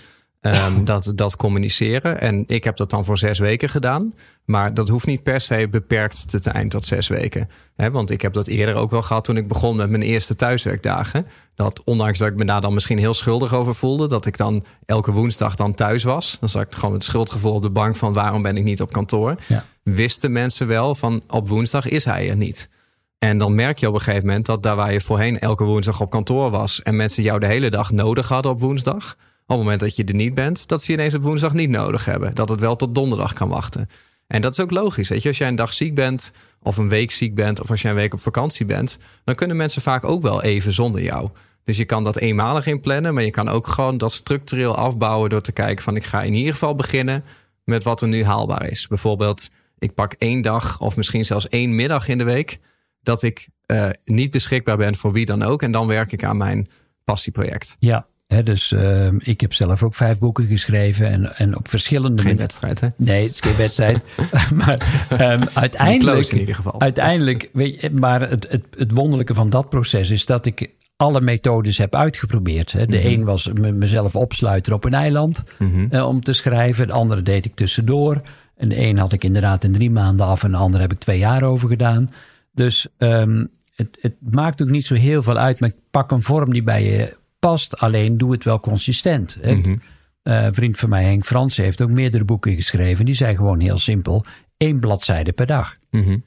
um, 0.46 0.84
dat, 0.92 1.12
dat 1.14 1.36
communiceren. 1.36 2.20
En 2.20 2.44
ik 2.46 2.64
heb 2.64 2.76
dat 2.76 2.90
dan 2.90 3.04
voor 3.04 3.18
zes 3.18 3.38
weken 3.38 3.68
gedaan. 3.68 4.14
Maar 4.44 4.74
dat 4.74 4.88
hoeft 4.88 5.06
niet 5.06 5.22
per 5.22 5.40
se 5.40 5.68
beperkt 5.70 6.28
te 6.28 6.38
zijn 6.42 6.68
tot 6.68 6.84
zes 6.84 7.08
weken. 7.08 7.48
He, 7.76 7.90
want 7.90 8.10
ik 8.10 8.22
heb 8.22 8.32
dat 8.32 8.46
eerder 8.46 8.74
ook 8.74 8.90
wel 8.90 9.02
gehad 9.02 9.24
toen 9.24 9.36
ik 9.36 9.48
begon 9.48 9.76
met 9.76 9.90
mijn 9.90 10.02
eerste 10.02 10.36
thuiswerkdagen. 10.36 11.26
Dat 11.54 11.82
ondanks 11.84 12.18
dat 12.18 12.28
ik 12.28 12.36
me 12.36 12.44
daar 12.44 12.60
dan 12.60 12.74
misschien 12.74 12.98
heel 12.98 13.14
schuldig 13.14 13.54
over 13.54 13.74
voelde, 13.74 14.08
dat 14.08 14.26
ik 14.26 14.36
dan 14.36 14.64
elke 14.84 15.12
woensdag 15.12 15.54
dan 15.54 15.74
thuis 15.74 16.04
was. 16.04 16.36
Dan 16.40 16.48
zat 16.48 16.62
ik 16.62 16.74
gewoon 16.74 16.92
met 16.92 17.04
schuldgevoel 17.04 17.54
op 17.54 17.62
de 17.62 17.70
bank 17.70 17.96
van 17.96 18.12
waarom 18.12 18.42
ben 18.42 18.56
ik 18.56 18.64
niet 18.64 18.82
op 18.82 18.92
kantoor. 18.92 19.36
Ja. 19.46 19.64
Wisten 19.82 20.32
mensen 20.32 20.66
wel 20.66 20.94
van 20.94 21.22
op 21.28 21.48
woensdag 21.48 21.88
is 21.88 22.04
hij 22.04 22.30
er 22.30 22.36
niet. 22.36 22.68
En 23.18 23.38
dan 23.38 23.54
merk 23.54 23.78
je 23.78 23.88
op 23.88 23.94
een 23.94 24.00
gegeven 24.00 24.26
moment 24.26 24.46
dat 24.46 24.62
daar 24.62 24.76
waar 24.76 24.92
je 24.92 25.00
voorheen 25.00 25.38
elke 25.38 25.64
woensdag 25.64 26.00
op 26.00 26.10
kantoor 26.10 26.50
was 26.50 26.82
en 26.82 26.96
mensen 26.96 27.22
jou 27.22 27.38
de 27.38 27.46
hele 27.46 27.70
dag 27.70 27.90
nodig 27.90 28.28
hadden 28.28 28.52
op 28.52 28.60
woensdag, 28.60 29.16
het 29.46 29.56
moment 29.56 29.80
dat 29.80 29.96
je 29.96 30.04
er 30.04 30.14
niet 30.14 30.34
bent, 30.34 30.68
dat 30.68 30.82
ze 30.82 30.92
je 30.92 30.98
ineens 30.98 31.14
op 31.14 31.22
woensdag 31.22 31.52
niet 31.52 31.70
nodig 31.70 32.04
hebben. 32.04 32.34
Dat 32.34 32.48
het 32.48 32.60
wel 32.60 32.76
tot 32.76 32.94
donderdag 32.94 33.32
kan 33.32 33.48
wachten. 33.48 33.88
En 34.26 34.40
dat 34.40 34.52
is 34.52 34.60
ook 34.60 34.70
logisch. 34.70 35.08
Weet 35.08 35.22
je, 35.22 35.28
als 35.28 35.38
jij 35.38 35.48
een 35.48 35.54
dag 35.54 35.72
ziek 35.72 35.94
bent, 35.94 36.32
of 36.62 36.76
een 36.76 36.88
week 36.88 37.12
ziek 37.12 37.34
bent, 37.34 37.60
of 37.60 37.70
als 37.70 37.82
jij 37.82 37.90
een 37.90 37.96
week 37.96 38.14
op 38.14 38.20
vakantie 38.20 38.66
bent, 38.66 38.98
dan 39.24 39.34
kunnen 39.34 39.56
mensen 39.56 39.82
vaak 39.82 40.04
ook 40.04 40.22
wel 40.22 40.42
even 40.42 40.72
zonder 40.72 41.02
jou. 41.02 41.30
Dus 41.64 41.76
je 41.76 41.84
kan 41.84 42.04
dat 42.04 42.16
eenmalig 42.16 42.66
inplannen, 42.66 43.14
maar 43.14 43.22
je 43.22 43.30
kan 43.30 43.48
ook 43.48 43.66
gewoon 43.66 43.98
dat 43.98 44.12
structureel 44.12 44.76
afbouwen 44.76 45.30
door 45.30 45.42
te 45.42 45.52
kijken 45.52 45.84
van 45.84 45.96
ik 45.96 46.04
ga 46.04 46.22
in 46.22 46.34
ieder 46.34 46.52
geval 46.52 46.74
beginnen 46.74 47.24
met 47.64 47.84
wat 47.84 48.02
er 48.02 48.08
nu 48.08 48.24
haalbaar 48.24 48.66
is. 48.66 48.86
Bijvoorbeeld, 48.86 49.50
ik 49.78 49.94
pak 49.94 50.12
één 50.12 50.42
dag 50.42 50.80
of 50.80 50.96
misschien 50.96 51.24
zelfs 51.24 51.48
één 51.48 51.74
middag 51.74 52.08
in 52.08 52.18
de 52.18 52.24
week 52.24 52.58
dat 53.02 53.22
ik 53.22 53.48
uh, 53.66 53.88
niet 54.04 54.30
beschikbaar 54.30 54.76
ben 54.76 54.96
voor 54.96 55.12
wie 55.12 55.24
dan 55.24 55.42
ook. 55.42 55.62
En 55.62 55.72
dan 55.72 55.86
werk 55.86 56.12
ik 56.12 56.24
aan 56.24 56.36
mijn 56.36 56.66
passieproject. 57.04 57.76
Ja, 57.78 58.06
He, 58.26 58.42
dus 58.42 58.72
uh, 58.72 59.06
ik 59.18 59.40
heb 59.40 59.52
zelf 59.52 59.82
ook 59.82 59.94
vijf 59.94 60.18
boeken 60.18 60.46
geschreven 60.46 61.10
en, 61.10 61.36
en 61.36 61.56
op 61.56 61.68
verschillende... 61.68 62.22
Geen 62.22 62.36
wedstrijd, 62.36 62.80
hè? 62.80 62.88
Nee, 62.96 63.22
het 63.22 63.32
is 63.32 63.40
geen 63.40 63.56
wedstrijd. 63.56 64.02
maar 64.64 65.06
um, 65.32 65.48
uiteindelijk... 65.52 66.28
in 66.28 66.38
ieder 66.38 66.54
geval. 66.54 66.80
Uiteindelijk, 66.80 67.50
weet 67.52 67.80
je, 67.80 67.90
maar 67.90 68.30
het, 68.30 68.46
het, 68.50 68.66
het 68.76 68.92
wonderlijke 68.92 69.34
van 69.34 69.50
dat 69.50 69.68
proces 69.68 70.10
is 70.10 70.26
dat 70.26 70.46
ik 70.46 70.70
alle 70.96 71.20
methodes 71.20 71.78
heb 71.78 71.94
uitgeprobeerd. 71.94 72.72
De 72.72 72.86
mm 72.86 72.92
-hmm. 72.92 73.12
een 73.12 73.24
was 73.24 73.50
mezelf 73.52 74.16
opsluiten 74.16 74.72
op 74.72 74.84
een 74.84 74.94
eiland 74.94 75.44
mm 75.58 75.72
-hmm. 75.72 75.88
uh, 75.90 76.06
om 76.06 76.20
te 76.20 76.32
schrijven. 76.32 76.86
De 76.86 76.92
andere 76.92 77.22
deed 77.22 77.44
ik 77.44 77.54
tussendoor. 77.54 78.22
En 78.56 78.68
de 78.68 78.80
een 78.80 78.98
had 78.98 79.12
ik 79.12 79.24
inderdaad 79.24 79.64
in 79.64 79.72
drie 79.72 79.90
maanden 79.90 80.26
af 80.26 80.44
en 80.44 80.50
de 80.50 80.56
ander 80.56 80.80
heb 80.80 80.92
ik 80.92 80.98
twee 80.98 81.18
jaar 81.18 81.42
over 81.42 81.68
gedaan. 81.68 82.10
Dus 82.52 82.86
um, 82.98 83.50
het, 83.74 83.98
het 84.00 84.14
maakt 84.20 84.62
ook 84.62 84.68
niet 84.68 84.86
zo 84.86 84.94
heel 84.94 85.22
veel 85.22 85.36
uit, 85.36 85.60
maar 85.60 85.68
ik 85.68 85.76
pak 85.90 86.10
een 86.10 86.22
vorm 86.22 86.52
die 86.52 86.62
bij 86.62 86.84
je 86.84 87.16
past. 87.48 87.78
Alleen 87.78 88.18
doe 88.18 88.32
het 88.32 88.44
wel 88.44 88.60
consistent. 88.60 89.38
Mm 89.42 89.62
-hmm. 89.62 89.80
uh, 90.22 90.44
een 90.44 90.54
vriend 90.54 90.78
van 90.78 90.88
mij, 90.88 91.04
Henk 91.04 91.24
Frans, 91.24 91.56
heeft 91.56 91.82
ook 91.82 91.90
meerdere 91.90 92.24
boeken 92.24 92.54
geschreven. 92.54 93.04
Die 93.04 93.14
zei 93.14 93.36
gewoon 93.36 93.60
heel 93.60 93.78
simpel: 93.78 94.24
één 94.56 94.80
bladzijde 94.80 95.32
per 95.32 95.46
dag. 95.46 95.76
Mm 95.90 96.02
-hmm. 96.02 96.24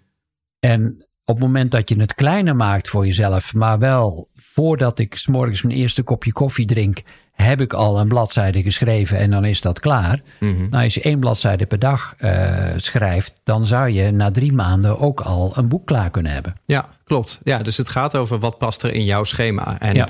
En 0.60 1.06
op 1.26 1.36
het 1.36 1.46
moment 1.46 1.72
dat 1.72 1.90
je 1.90 2.00
het 2.00 2.16
kleiner 2.16 2.56
maakt 2.56 2.90
voor 2.90 3.06
jezelf, 3.06 3.54
maar 3.54 3.80
wel 3.80 4.30
voordat 4.34 5.00
ik 5.00 5.16
s'morgens 5.16 5.62
mijn 5.62 5.78
eerste 5.78 6.04
kopje 6.04 6.32
koffie 6.32 6.66
drink, 6.66 7.02
heb 7.32 7.62
ik 7.62 7.74
al 7.74 8.00
een 8.00 8.08
bladzijde 8.08 8.62
geschreven 8.62 9.18
en 9.18 9.32
dan 9.32 9.46
is 9.46 9.62
dat 9.62 9.80
klaar. 9.80 10.22
Mm 10.40 10.56
-hmm. 10.56 10.70
Nou, 10.70 10.84
als 10.84 10.94
je 10.94 11.02
één 11.02 11.20
bladzijde 11.20 11.66
per 11.66 11.80
dag 11.80 12.16
uh, 12.20 12.68
schrijft, 12.76 13.42
dan 13.44 13.66
zou 13.66 13.90
je 13.90 14.12
na 14.12 14.32
drie 14.32 14.54
maanden 14.54 15.00
ook 15.00 15.22
al 15.22 15.54
een 15.56 15.68
boek 15.68 15.86
klaar 15.86 16.10
kunnen 16.10 16.32
hebben. 16.32 16.56
Ja, 16.66 16.90
klopt. 17.04 17.40
Ja, 17.44 17.58
dus 17.58 17.78
het 17.78 17.90
gaat 17.90 18.16
over 18.16 18.40
wat 18.40 18.58
past 18.58 18.84
er 18.84 18.94
in 18.94 19.06
jouw 19.06 19.24
schema. 19.24 19.80
En 19.80 19.96
ja. 19.96 20.08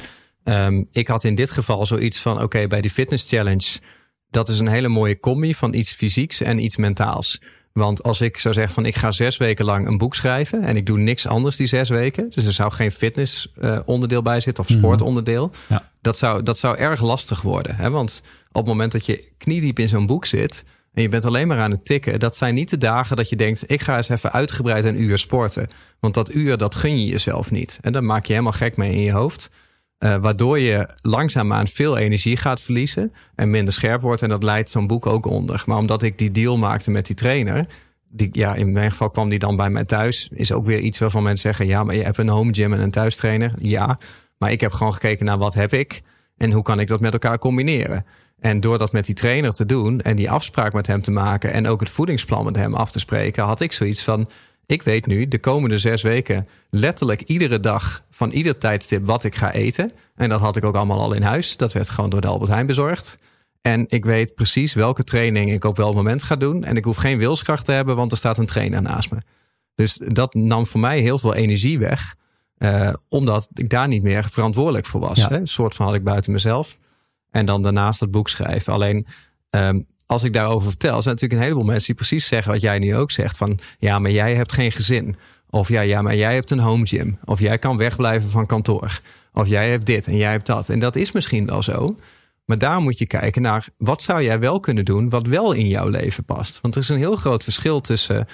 Um, 0.50 0.88
ik 0.92 1.08
had 1.08 1.24
in 1.24 1.36
dit 1.36 1.52
geval 1.52 1.86
zoiets 1.86 2.20
van: 2.20 2.34
oké, 2.34 2.44
okay, 2.44 2.68
bij 2.68 2.82
die 2.82 2.92
fitness 2.92 3.30
challenge, 3.30 3.80
dat 4.30 4.50
is 4.50 4.60
een 4.60 4.68
hele 4.68 4.88
mooie 4.88 5.20
combi 5.20 5.54
van 5.54 5.74
iets 5.74 5.94
fysieks 5.94 6.42
en 6.42 6.64
iets 6.64 6.78
mentaals. 6.78 7.42
Want 7.74 8.04
als 8.04 8.22
ik 8.22 8.38
zou 8.38 8.54
zeggen 8.54 8.74
van 8.74 8.86
ik 8.86 8.96
ga 8.96 9.12
zes 9.12 9.38
weken 9.38 9.66
lang 9.66 9.88
een 9.88 9.98
boek 9.98 10.16
schrijven 10.16 10.64
en 10.64 10.76
ik 10.76 10.86
doe 10.86 10.98
niks 10.98 11.28
anders 11.28 11.56
die 11.56 11.68
zes 11.68 11.90
weken, 11.90 12.30
dus 12.30 12.46
er 12.46 12.54
zou 12.54 12.72
geen 12.72 12.92
fitness 12.92 13.54
uh, 13.58 13.80
onderdeel 13.86 14.22
bij 14.22 14.40
zitten 14.40 14.64
of 14.64 14.70
sportonderdeel, 14.70 15.44
-hmm. 15.44 15.78
ja. 15.78 15.92
dat, 16.02 16.18
zou, 16.18 16.44
dat 16.44 16.58
zou 16.58 16.78
erg 16.78 17.02
lastig 17.02 17.42
worden. 17.42 17.76
Hè? 17.76 17.90
Want 17.90 18.22
op 18.50 18.56
het 18.56 18.66
moment 18.66 18.92
dat 18.92 19.06
je 19.06 19.32
kniediep 19.38 19.80
in 19.80 19.88
zo'n 19.88 20.06
boek 20.06 20.26
zit 20.26 20.64
en 20.94 21.02
je 21.02 21.10
bent 21.10 21.26
alleen 21.26 21.48
maar 21.48 21.60
aan 21.60 21.72
het 21.72 21.86
tikken, 21.86 22.20
dat 22.20 22.38
zijn 22.38 22.54
niet 22.54 22.70
de 22.70 22.78
dagen 22.78 23.16
dat 23.16 23.30
je 23.30 23.36
denkt 23.36 23.72
ik 23.72 23.82
ga 23.82 23.98
eens 23.98 24.10
even 24.10 24.32
uitgebreid 24.32 24.86
een 24.86 25.02
uur 25.02 25.18
sporten. 25.18 25.70
Want 26.00 26.14
dat 26.14 26.34
uur 26.34 26.58
dat 26.58 26.76
gun 26.76 27.00
je 27.00 27.06
jezelf 27.06 27.52
niet. 27.52 27.80
En 27.82 27.92
dan 27.92 28.06
maak 28.06 28.26
je 28.26 28.32
helemaal 28.32 28.54
gek 28.54 28.78
mee 28.78 28.92
in 28.92 29.02
je 29.02 29.12
hoofd. 29.12 29.50
Uh, 30.00 30.16
waardoor 30.16 30.60
je 30.60 30.88
langzaamaan 31.02 31.68
veel 31.68 31.98
energie 31.98 32.38
gaat 32.38 32.62
verliezen 32.62 33.14
en 33.36 33.50
minder 33.50 33.74
scherp 33.74 34.02
wordt. 34.02 34.22
En 34.22 34.30
dat 34.30 34.44
leidt 34.44 34.70
zo'n 34.70 34.88
boek 34.88 35.06
ook 35.06 35.26
onder. 35.26 35.64
Maar 35.66 35.78
omdat 35.78 36.04
ik 36.04 36.18
die 36.18 36.32
deal 36.32 36.58
maakte 36.58 36.92
met 36.92 37.06
die 37.06 37.16
trainer, 37.16 37.68
die, 38.10 38.30
ja, 38.32 38.56
in 38.56 38.72
mijn 38.72 38.92
geval 38.92 39.10
kwam 39.10 39.30
die 39.30 39.40
dan 39.40 39.56
bij 39.56 39.70
mij 39.70 39.86
thuis. 39.86 40.30
Is 40.34 40.52
ook 40.52 40.66
weer 40.66 40.80
iets 40.80 41.00
waarvan 41.00 41.24
mensen 41.24 41.50
zeggen: 41.50 41.68
ja, 41.68 41.84
maar 41.84 41.96
je 41.96 42.04
hebt 42.04 42.18
een 42.18 42.30
home 42.30 42.54
gym 42.54 42.74
en 42.74 42.82
een 42.82 42.92
thuistrainer. 42.92 43.54
Ja, 43.60 44.00
maar 44.38 44.52
ik 44.52 44.62
heb 44.62 44.72
gewoon 44.72 44.94
gekeken 44.94 45.26
naar 45.26 45.38
wat 45.38 45.54
heb 45.54 45.74
ik 45.74 46.02
en 46.38 46.52
hoe 46.52 46.64
kan 46.64 46.80
ik 46.80 46.88
dat 46.88 47.00
met 47.00 47.14
elkaar 47.14 47.38
combineren. 47.38 48.06
En 48.40 48.60
door 48.60 48.78
dat 48.78 48.92
met 48.92 49.06
die 49.06 49.16
trainer 49.16 49.54
te 49.54 49.66
doen 49.66 50.02
en 50.02 50.16
die 50.16 50.32
afspraak 50.32 50.74
met 50.74 50.88
hem 50.88 51.02
te 51.02 51.12
maken 51.12 51.52
en 51.52 51.68
ook 51.68 51.80
het 51.80 51.90
voedingsplan 51.90 52.46
met 52.46 52.56
hem 52.56 52.74
af 52.74 52.92
te 52.92 53.00
spreken, 53.00 53.44
had 53.44 53.62
ik 53.62 53.74
zoiets 53.74 54.04
van: 54.04 54.30
ik 54.70 54.84
weet 54.84 55.06
nu 55.06 55.28
de 55.28 55.40
komende 55.40 55.78
zes 55.78 56.02
weken 56.02 56.48
letterlijk 56.70 57.22
iedere 57.22 57.60
dag 57.60 58.04
van 58.10 58.32
ieder 58.32 58.58
tijdstip 58.58 59.06
wat 59.06 59.24
ik 59.24 59.36
ga 59.36 59.52
eten. 59.52 59.92
En 60.16 60.30
dat 60.30 60.40
had 60.40 60.56
ik 60.56 60.64
ook 60.64 60.76
allemaal 60.76 61.02
al 61.02 61.14
in 61.14 61.22
huis. 61.22 61.58
Dat 61.58 61.74
werd 61.74 61.90
gewoon 61.90 62.10
door 62.10 62.22
de 62.22 62.28
Albert 62.28 62.52
Heijn 62.52 62.66
bezorgd. 62.66 63.18
En 63.62 63.86
ik 63.88 64.06
weet 64.06 64.36
precies 64.36 64.74
welke 64.74 65.04
training 65.04 65.52
ik 65.52 65.64
op 65.64 65.78
welk 65.78 65.96
moment 65.96 66.24
ga 66.24 66.36
doen. 66.36 66.64
En 66.64 66.78
ik 66.78 66.86
hoef 66.86 66.96
geen 66.96 67.18
wilskracht 67.18 67.66
te 67.66 67.72
hebben, 67.72 67.96
want 67.96 68.12
er 68.12 68.18
staat 68.18 68.38
een 68.38 68.46
trainer 68.46 68.82
naast 68.82 69.12
me. 69.12 69.18
Dus 69.76 70.00
dat 70.08 70.34
nam 70.34 70.66
voor 70.66 70.80
mij 70.80 71.00
heel 71.00 71.20
veel 71.20 71.34
energie 71.34 71.80
weg. 71.80 72.16
Uh, 72.58 72.94
omdat 73.08 73.50
ik 73.54 73.70
daar 73.70 73.88
niet 73.88 74.04
meer 74.04 74.30
verantwoordelijk 74.30 74.86
voor 74.86 75.00
was. 75.00 75.28
Hè? 75.28 75.36
Een 75.36 75.48
soort 75.48 75.76
van 75.76 75.86
had 75.86 75.96
ik 75.96 76.04
buiten 76.04 76.32
mezelf. 76.32 76.78
En 77.32 77.46
dan 77.46 77.62
daarnaast 77.62 78.00
het 78.00 78.12
boek 78.12 78.30
schrijven. 78.30 78.74
Alleen 78.74 79.08
um, 79.50 79.86
als 80.10 80.24
ik 80.24 80.34
daarover 80.34 80.68
vertel, 80.70 81.02
zijn 81.02 81.14
natuurlijk 81.14 81.42
een 81.42 81.48
heleboel 81.48 81.66
mensen 81.66 81.86
die 81.86 81.96
precies 81.96 82.28
zeggen 82.28 82.52
wat 82.52 82.62
jij 82.62 82.80
nu 82.80 82.96
ook 82.96 83.12
zegt. 83.12 83.38
Van 83.38 83.60
ja, 83.80 84.00
maar 84.00 84.12
jij 84.12 84.36
hebt 84.36 84.54
geen 84.54 84.72
gezin. 84.72 85.16
Of 85.50 85.70
ja, 85.70 85.82
ja, 85.82 86.02
maar 86.02 86.16
jij 86.16 86.34
hebt 86.34 86.52
een 86.52 86.60
home 86.60 86.88
gym. 86.88 87.18
Of 87.26 87.40
jij 87.40 87.58
kan 87.58 87.78
wegblijven 87.78 88.30
van 88.30 88.46
kantoor. 88.46 89.02
Of 89.34 89.48
jij 89.48 89.70
hebt 89.70 89.86
dit 89.86 90.08
en 90.08 90.18
jij 90.18 90.32
hebt 90.32 90.46
dat. 90.46 90.70
En 90.70 90.80
dat 90.80 90.96
is 90.96 91.12
misschien 91.12 91.46
wel 91.46 91.64
zo. 91.64 91.96
Maar 92.46 92.58
daar 92.58 92.82
moet 92.82 93.00
je 93.00 93.08
kijken 93.08 93.42
naar 93.42 93.68
wat 93.78 94.02
zou 94.02 94.24
jij 94.24 94.40
wel 94.40 94.60
kunnen 94.60 94.86
doen 94.86 95.10
wat 95.10 95.28
wel 95.28 95.52
in 95.52 95.68
jouw 95.68 95.88
leven 95.88 96.24
past. 96.24 96.62
Want 96.62 96.76
er 96.76 96.82
is 96.82 96.90
een 96.90 96.98
heel 96.98 97.16
groot 97.16 97.44
verschil 97.44 97.80
tussen 97.80 98.28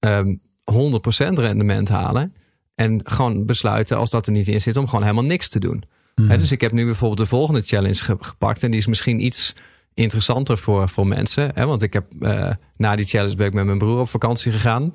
um, 0.00 0.40
ehm, 0.64 1.30
100% 1.30 1.38
rendement 1.38 1.88
halen 1.88 2.34
en 2.74 3.00
gewoon 3.04 3.46
besluiten 3.46 3.96
als 3.96 4.10
dat 4.10 4.26
er 4.26 4.32
niet 4.32 4.48
in 4.48 4.60
zit 4.60 4.76
om 4.76 4.86
gewoon 4.86 5.02
helemaal 5.02 5.24
niks 5.24 5.48
te 5.48 5.60
doen. 5.60 5.84
Hmm. 6.14 6.28
dus 6.28 6.52
ik 6.52 6.60
heb 6.60 6.72
nu 6.72 6.84
bijvoorbeeld 6.84 7.20
de 7.20 7.36
volgende 7.36 7.62
challenge 7.62 8.16
gepakt 8.20 8.62
en 8.62 8.70
die 8.70 8.80
is 8.80 8.86
misschien 8.86 9.24
iets 9.24 9.54
interessanter 10.00 10.58
voor, 10.58 10.88
voor 10.88 11.06
mensen. 11.06 11.50
Hè? 11.54 11.66
Want 11.66 11.82
ik 11.82 11.92
heb 11.92 12.04
uh, 12.20 12.50
na 12.76 12.96
die 12.96 13.06
challenge 13.06 13.36
ben 13.36 13.46
ik 13.46 13.52
met 13.52 13.64
mijn 13.64 13.78
broer 13.78 14.00
op 14.00 14.08
vakantie 14.08 14.52
gegaan. 14.52 14.90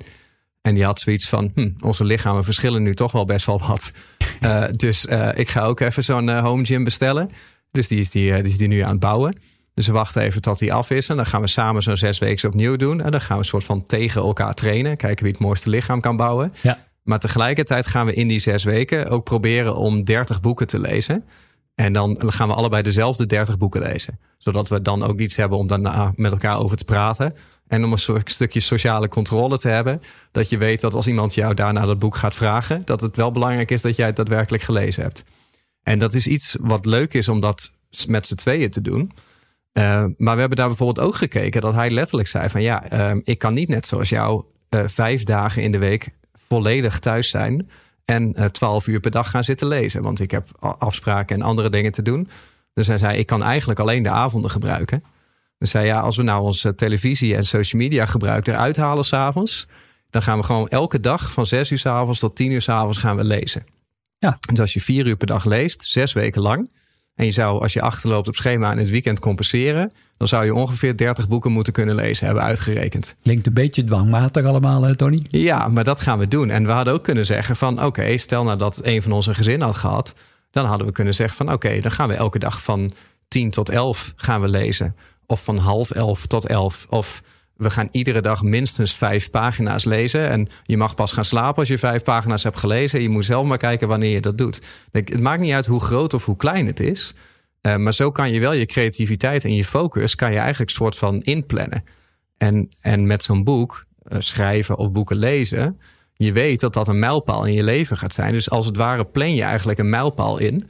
En 0.62 0.74
die 0.74 0.84
had 0.84 1.00
zoiets 1.00 1.28
van, 1.28 1.50
hm, 1.54 1.70
onze 1.80 2.04
lichamen 2.04 2.44
verschillen 2.44 2.82
nu 2.82 2.94
toch 2.94 3.12
wel 3.12 3.24
best 3.24 3.46
wel 3.46 3.60
wat. 3.66 3.92
Uh, 4.40 4.64
dus 4.84 5.06
uh, 5.06 5.30
ik 5.34 5.48
ga 5.48 5.60
ook 5.64 5.80
even 5.80 6.04
zo'n 6.04 6.38
home 6.38 6.64
gym 6.64 6.84
bestellen. 6.84 7.30
Dus 7.70 7.88
die 7.88 8.00
is 8.00 8.10
die, 8.10 8.42
die 8.42 8.50
is 8.52 8.58
die 8.58 8.68
nu 8.68 8.80
aan 8.80 8.90
het 8.90 9.00
bouwen. 9.00 9.38
Dus 9.74 9.86
we 9.86 9.92
wachten 9.92 10.22
even 10.22 10.40
tot 10.40 10.58
die 10.58 10.72
af 10.72 10.90
is. 10.90 11.08
En 11.08 11.16
dan 11.16 11.26
gaan 11.26 11.40
we 11.40 11.46
samen 11.46 11.82
zo'n 11.82 11.96
zes 11.96 12.18
weken 12.18 12.48
opnieuw 12.48 12.76
doen. 12.76 13.02
En 13.02 13.10
dan 13.10 13.20
gaan 13.20 13.36
we 13.36 13.42
een 13.42 13.48
soort 13.48 13.64
van 13.64 13.86
tegen 13.86 14.22
elkaar 14.22 14.54
trainen. 14.54 14.96
Kijken 14.96 15.24
wie 15.24 15.32
het 15.32 15.42
mooiste 15.42 15.70
lichaam 15.70 16.00
kan 16.00 16.16
bouwen. 16.16 16.52
Ja. 16.62 16.78
Maar 17.02 17.18
tegelijkertijd 17.18 17.86
gaan 17.86 18.06
we 18.06 18.14
in 18.14 18.28
die 18.28 18.38
zes 18.38 18.64
weken 18.64 19.08
ook 19.08 19.24
proberen 19.24 19.76
om 19.76 20.04
30 20.04 20.40
boeken 20.40 20.66
te 20.66 20.80
lezen. 20.80 21.24
En 21.76 21.92
dan 21.92 22.32
gaan 22.32 22.48
we 22.48 22.54
allebei 22.54 22.82
dezelfde 22.82 23.26
30 23.26 23.58
boeken 23.58 23.82
lezen. 23.82 24.18
Zodat 24.38 24.68
we 24.68 24.82
dan 24.82 25.02
ook 25.02 25.18
iets 25.18 25.36
hebben 25.36 25.58
om 25.58 25.66
daarna 25.66 26.12
met 26.14 26.32
elkaar 26.32 26.58
over 26.58 26.76
te 26.76 26.84
praten. 26.84 27.34
En 27.68 27.84
om 27.84 27.92
een 27.92 27.98
soort 27.98 28.30
stukje 28.30 28.60
sociale 28.60 29.08
controle 29.08 29.58
te 29.58 29.68
hebben. 29.68 30.02
Dat 30.32 30.48
je 30.48 30.58
weet 30.58 30.80
dat 30.80 30.94
als 30.94 31.06
iemand 31.06 31.34
jou 31.34 31.54
daarna 31.54 31.86
dat 31.86 31.98
boek 31.98 32.16
gaat 32.16 32.34
vragen, 32.34 32.82
dat 32.84 33.00
het 33.00 33.16
wel 33.16 33.30
belangrijk 33.30 33.70
is 33.70 33.82
dat 33.82 33.96
jij 33.96 34.06
het 34.06 34.16
daadwerkelijk 34.16 34.62
gelezen 34.62 35.02
hebt. 35.02 35.24
En 35.82 35.98
dat 35.98 36.14
is 36.14 36.26
iets 36.26 36.56
wat 36.60 36.86
leuk 36.86 37.14
is 37.14 37.28
om 37.28 37.40
dat 37.40 37.72
met 38.06 38.26
z'n 38.26 38.34
tweeën 38.34 38.70
te 38.70 38.80
doen. 38.80 39.12
Uh, 39.72 40.04
maar 40.16 40.34
we 40.34 40.40
hebben 40.40 40.58
daar 40.58 40.68
bijvoorbeeld 40.68 41.06
ook 41.06 41.14
gekeken 41.14 41.60
dat 41.60 41.74
hij 41.74 41.90
letterlijk 41.90 42.28
zei 42.28 42.48
van 42.48 42.62
ja, 42.62 42.92
uh, 42.92 43.20
ik 43.24 43.38
kan 43.38 43.54
niet 43.54 43.68
net 43.68 43.86
zoals 43.86 44.08
jou 44.08 44.44
uh, 44.70 44.80
vijf 44.86 45.24
dagen 45.24 45.62
in 45.62 45.72
de 45.72 45.78
week 45.78 46.08
volledig 46.48 46.98
thuis 46.98 47.30
zijn 47.30 47.68
en 48.06 48.34
uh, 48.38 48.44
twaalf 48.44 48.86
uur 48.86 49.00
per 49.00 49.10
dag 49.10 49.30
gaan 49.30 49.44
zitten 49.44 49.66
lezen. 49.66 50.02
Want 50.02 50.20
ik 50.20 50.30
heb 50.30 50.48
afspraken 50.60 51.36
en 51.36 51.42
andere 51.42 51.70
dingen 51.70 51.92
te 51.92 52.02
doen. 52.02 52.28
Dus 52.72 52.86
hij 52.86 52.98
zei, 52.98 53.18
ik 53.18 53.26
kan 53.26 53.42
eigenlijk 53.42 53.80
alleen 53.80 54.02
de 54.02 54.10
avonden 54.10 54.50
gebruiken. 54.50 55.04
Dus 55.58 55.70
zei, 55.70 55.86
ja, 55.86 56.00
als 56.00 56.16
we 56.16 56.22
nou 56.22 56.42
onze 56.42 56.74
televisie 56.74 57.36
en 57.36 57.46
social 57.46 57.82
media 57.82 58.06
gebruik 58.06 58.46
eruit 58.46 58.76
halen 58.76 59.04
s'avonds... 59.04 59.66
dan 60.10 60.22
gaan 60.22 60.38
we 60.38 60.44
gewoon 60.44 60.68
elke 60.68 61.00
dag 61.00 61.32
van 61.32 61.46
zes 61.46 61.70
uur 61.70 61.78
s 61.78 61.86
avonds 61.86 62.20
tot 62.20 62.36
tien 62.36 62.50
uur 62.50 62.62
s 62.62 62.68
avonds 62.68 62.98
gaan 62.98 63.16
we 63.16 63.24
lezen. 63.24 63.66
Ja. 64.18 64.38
Dus 64.40 64.60
als 64.60 64.72
je 64.72 64.80
vier 64.80 65.06
uur 65.06 65.16
per 65.16 65.26
dag 65.26 65.44
leest, 65.44 65.82
zes 65.82 66.12
weken 66.12 66.42
lang... 66.42 66.70
en 67.16 67.24
je 67.24 67.30
zou 67.30 67.62
als 67.62 67.72
je 67.72 67.80
achterloopt 67.80 68.28
op 68.28 68.36
schema 68.36 68.72
in 68.72 68.78
het 68.78 68.90
weekend 68.90 69.18
compenseren... 69.18 69.92
dan 70.16 70.28
zou 70.28 70.44
je 70.44 70.54
ongeveer 70.54 70.96
30 70.96 71.28
boeken 71.28 71.52
moeten 71.52 71.72
kunnen 71.72 71.94
lezen, 71.94 72.26
hebben 72.26 72.44
uitgerekend. 72.44 73.16
Klinkt 73.22 73.46
een 73.46 73.52
beetje 73.52 73.84
dwangmatig 73.84 74.44
allemaal, 74.44 74.82
hè, 74.82 74.96
Tony? 74.96 75.22
Ja, 75.28 75.68
maar 75.68 75.84
dat 75.84 76.00
gaan 76.00 76.18
we 76.18 76.28
doen. 76.28 76.50
En 76.50 76.66
we 76.66 76.72
hadden 76.72 76.94
ook 76.94 77.02
kunnen 77.02 77.26
zeggen 77.26 77.56
van... 77.56 77.84
oké, 77.84 78.18
stel 78.18 78.44
nou 78.44 78.58
dat 78.58 78.80
een 78.82 79.02
van 79.02 79.12
onze 79.12 79.34
gezin 79.34 79.60
had 79.60 79.76
gehad... 79.76 80.14
dan 80.50 80.66
hadden 80.66 80.86
we 80.86 80.92
kunnen 80.92 81.14
zeggen 81.14 81.36
van... 81.36 81.52
oké, 81.52 81.80
dan 81.80 81.90
gaan 81.90 82.08
we 82.08 82.14
elke 82.14 82.38
dag 82.38 82.62
van 82.62 82.92
10 83.28 83.50
tot 83.50 83.68
11 83.68 84.12
gaan 84.16 84.40
we 84.40 84.48
lezen. 84.48 84.96
Of 85.26 85.44
van 85.44 85.58
half 85.58 85.90
11 85.90 86.26
tot 86.26 86.46
11. 86.46 86.86
Of 86.88 87.22
we 87.56 87.70
gaan 87.70 87.88
iedere 87.90 88.20
dag 88.20 88.42
minstens 88.42 88.94
vijf 88.94 89.30
pagina's 89.30 89.84
lezen. 89.84 90.28
En 90.28 90.48
je 90.62 90.76
mag 90.76 90.94
pas 90.94 91.12
gaan 91.12 91.24
slapen 91.24 91.58
als 91.58 91.68
je 91.68 91.78
vijf 91.78 92.02
pagina's 92.02 92.42
hebt 92.42 92.58
gelezen. 92.58 93.02
Je 93.02 93.08
moet 93.08 93.24
zelf 93.24 93.46
maar 93.46 93.58
kijken 93.58 93.88
wanneer 93.88 94.10
je 94.10 94.20
dat 94.20 94.38
doet. 94.38 94.60
Het 94.92 95.20
maakt 95.20 95.40
niet 95.40 95.52
uit 95.52 95.66
hoe 95.66 95.80
groot 95.80 96.14
of 96.14 96.24
hoe 96.24 96.36
klein 96.36 96.66
het 96.66 96.80
is... 96.80 97.14
Uh, 97.66 97.76
maar 97.76 97.94
zo 97.94 98.10
kan 98.10 98.32
je 98.32 98.40
wel 98.40 98.52
je 98.52 98.66
creativiteit 98.66 99.44
en 99.44 99.54
je 99.54 99.64
focus 99.64 100.14
kan 100.14 100.32
je 100.32 100.38
eigenlijk 100.38 100.70
soort 100.70 100.96
van 100.96 101.22
inplannen. 101.22 101.84
En, 102.36 102.68
en 102.80 103.06
met 103.06 103.22
zo'n 103.22 103.44
boek, 103.44 103.84
uh, 104.08 104.18
schrijven 104.20 104.76
of 104.76 104.92
boeken 104.92 105.16
lezen, 105.16 105.80
je 106.14 106.32
weet 106.32 106.60
dat 106.60 106.74
dat 106.74 106.88
een 106.88 106.98
mijlpaal 106.98 107.44
in 107.44 107.52
je 107.52 107.62
leven 107.62 107.96
gaat 107.96 108.14
zijn. 108.14 108.32
Dus 108.32 108.50
als 108.50 108.66
het 108.66 108.76
ware 108.76 109.04
plan 109.04 109.34
je 109.34 109.42
eigenlijk 109.42 109.78
een 109.78 109.90
mijlpaal 109.90 110.38
in 110.38 110.68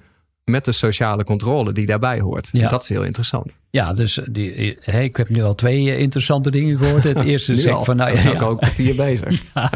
met 0.51 0.65
de 0.65 0.73
sociale 0.73 1.25
controle 1.25 1.73
die 1.73 1.87
daarbij 1.87 2.21
hoort. 2.21 2.49
Ja. 2.53 2.69
Dat 2.69 2.83
is 2.83 2.89
heel 2.89 3.03
interessant. 3.03 3.59
Ja, 3.71 3.93
dus 3.93 4.21
die, 4.31 4.77
hey, 4.81 5.05
ik 5.05 5.17
heb 5.17 5.29
nu 5.29 5.43
al 5.43 5.55
twee 5.55 5.91
eh, 5.91 6.01
interessante 6.01 6.51
dingen 6.51 6.79
gehoord. 6.79 7.03
Het 7.03 7.21
eerste 7.33 7.53
is 7.53 7.65
van 7.65 7.97
nou 7.97 8.21
ja, 8.21 8.41
ook 8.41 8.51
een 8.51 8.57
kwartier 8.57 8.97
bezig. 9.07 9.43
Ja. 9.55 9.73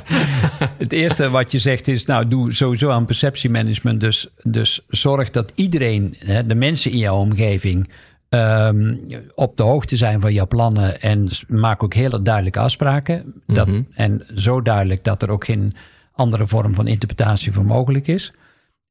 Het 0.79 0.93
eerste 0.93 1.31
wat 1.31 1.53
je 1.53 1.59
zegt 1.59 1.89
is 1.89 2.05
nou 2.05 2.29
doe 2.29 2.55
sowieso 2.55 2.91
aan 2.91 3.05
perceptiemanagement. 3.05 4.01
Dus, 4.01 4.29
dus 4.43 4.81
zorg 4.89 5.31
dat 5.31 5.53
iedereen, 5.55 6.15
hè, 6.19 6.47
de 6.47 6.55
mensen 6.55 6.91
in 6.91 6.99
jouw 6.99 7.17
omgeving, 7.17 7.91
um, 8.29 9.01
op 9.35 9.57
de 9.57 9.63
hoogte 9.63 9.97
zijn 9.97 10.21
van 10.21 10.33
jouw 10.33 10.47
plannen 10.47 11.01
en 11.01 11.29
maak 11.49 11.83
ook 11.83 11.95
hele 11.95 12.23
duidelijke 12.23 12.59
afspraken. 12.59 13.43
Dat, 13.47 13.67
mm 13.67 13.73
-hmm. 13.73 13.87
En 13.95 14.27
zo 14.35 14.63
duidelijk 14.63 15.05
dat 15.05 15.23
er 15.23 15.31
ook 15.31 15.45
geen 15.45 15.75
andere 16.13 16.47
vorm 16.47 16.75
van 16.75 16.87
interpretatie 16.87 17.53
voor 17.53 17.65
mogelijk 17.65 18.07
is. 18.07 18.33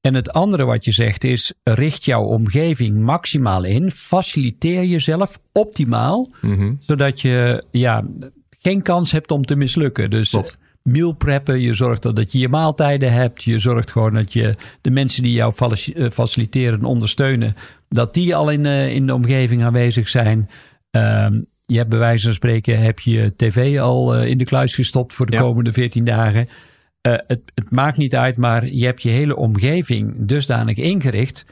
En 0.02 0.14
het 0.14 0.34
andere 0.34 0.66
wat 0.66 0.86
je 0.86 0.92
zegt 0.92 1.24
is: 1.24 1.54
richt 1.64 2.06
jouw 2.06 2.24
omgeving 2.24 2.98
maximaal 2.98 3.64
in. 3.64 3.92
Faciliteer 3.92 4.84
jezelf 4.86 5.40
optimaal. 5.54 6.30
Mhm. 6.42 6.74
Zodat 6.80 7.22
je 7.22 7.64
ja, 7.72 8.04
geen 8.60 8.82
kans 8.82 9.12
hebt 9.12 9.32
om 9.32 9.46
te 9.46 9.56
mislukken. 9.56 10.10
Dus 10.10 10.30
Klopt. 10.30 10.60
meal 10.84 11.12
preppen, 11.12 11.60
je 11.62 11.74
zorgt 11.74 12.16
dat 12.16 12.32
je 12.32 12.40
je 12.40 12.50
maaltijden 12.50 13.14
hebt. 13.14 13.44
Je 13.44 13.60
zorgt 13.60 13.92
gewoon 13.92 14.14
dat 14.14 14.34
je 14.34 14.56
de 14.82 14.90
mensen 14.90 15.24
die 15.24 15.34
jou 15.34 15.54
eh, 15.58 16.10
faciliteren 16.12 16.80
en 16.80 16.86
ondersteunen, 16.86 17.56
dat 17.90 18.14
die 18.14 18.36
al 18.36 18.50
in, 18.50 18.66
uh, 18.66 18.96
in 18.96 19.08
de 19.08 19.14
omgeving 19.14 19.64
aanwezig 19.64 20.10
zijn. 20.10 20.50
Um, 20.92 21.46
je 21.66 21.78
hebt 21.78 21.90
bij 21.90 22.00
wijze 22.00 22.26
van 22.26 22.34
spreken 22.34 22.80
heb 22.80 23.00
je 23.00 23.34
tv 23.36 23.80
al 23.80 24.16
uh, 24.22 24.28
in 24.30 24.38
de 24.38 24.44
kluis 24.44 24.76
gestopt 24.76 25.14
voor 25.14 25.26
de 25.26 25.32
Ja. 25.32 25.40
komende 25.42 25.74
14 25.74 26.04
dagen. 26.04 26.48
Uh, 27.08 27.14
het, 27.28 27.42
het 27.56 27.72
maakt 27.72 27.98
niet 27.98 28.16
uit, 28.16 28.38
maar 28.38 28.68
je 28.68 28.86
hebt 28.86 29.02
je 29.02 29.10
hele 29.10 29.36
omgeving 29.36 30.14
dusdanig 30.18 30.78
ingericht 30.78 31.46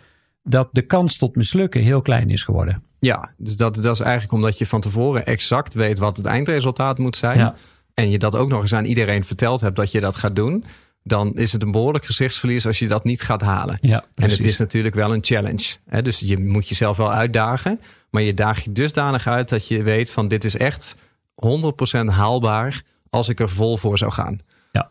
dat 0.44 0.70
de 0.72 0.82
kans 0.82 1.18
tot 1.18 1.36
mislukken 1.36 1.82
heel 1.82 2.01
klein 2.01 2.30
is 2.30 2.44
geworden. 2.44 2.84
Ja, 3.00 3.32
dus 3.38 3.56
dat, 3.56 3.75
dat 3.75 3.96
is 3.96 4.00
eigenlijk 4.00 4.34
omdat 4.34 4.58
je 4.58 4.66
van 4.66 4.82
tevoren 4.82 5.25
exact 5.25 5.74
weet 5.74 5.98
wat 5.98 6.18
het 6.18 6.25
eindresultaat 6.25 6.98
moet 6.98 7.18
zijn. 7.18 7.38
Ja. 7.38 7.56
En 7.94 8.10
je 8.10 8.18
dat 8.18 8.36
ook 8.36 8.50
nog 8.50 8.62
eens 8.62 8.74
aan 8.74 8.86
iedereen 8.86 9.24
verteld 9.24 9.62
hebt 9.62 9.75
dat 9.75 9.92
je 9.92 10.00
dat 10.00 10.16
gaat 10.16 10.36
doen. 10.36 10.63
Dan 11.04 11.34
is 11.34 11.51
het 11.51 11.63
een 11.63 11.72
behoorlijk 11.72 12.06
gezichtsverlies 12.06 12.66
als 12.66 12.80
je 12.80 12.88
dat 12.88 13.04
niet 13.04 13.22
gaat 13.22 13.42
halen. 13.42 13.77
Ja, 13.82 14.06
En 14.16 14.30
het 14.30 14.44
is 14.44 14.58
natuurlijk 14.58 14.96
wel 14.96 15.13
een 15.13 15.24
challenge. 15.24 15.75
Hè? 15.86 16.01
Dus 16.01 16.20
je 16.20 16.39
moet 16.39 16.68
jezelf 16.68 16.98
wel 16.98 17.12
uitdagen. 17.12 17.80
Maar 18.10 18.22
je 18.22 18.34
daagt 18.34 18.63
je 18.63 18.72
dusdanig 18.72 19.27
uit 19.27 19.50
dat 19.50 19.68
je 19.68 19.84
weet 19.84 20.12
van 20.12 20.27
dit 20.27 20.44
is 20.44 20.58
echt 20.58 20.96
100% 20.96 22.06
haalbaar 22.06 22.82
als 23.10 23.30
ik 23.30 23.39
er 23.39 23.50
vol 23.50 23.77
voor 23.77 23.98
zou 23.98 24.12
gaan. 24.12 24.39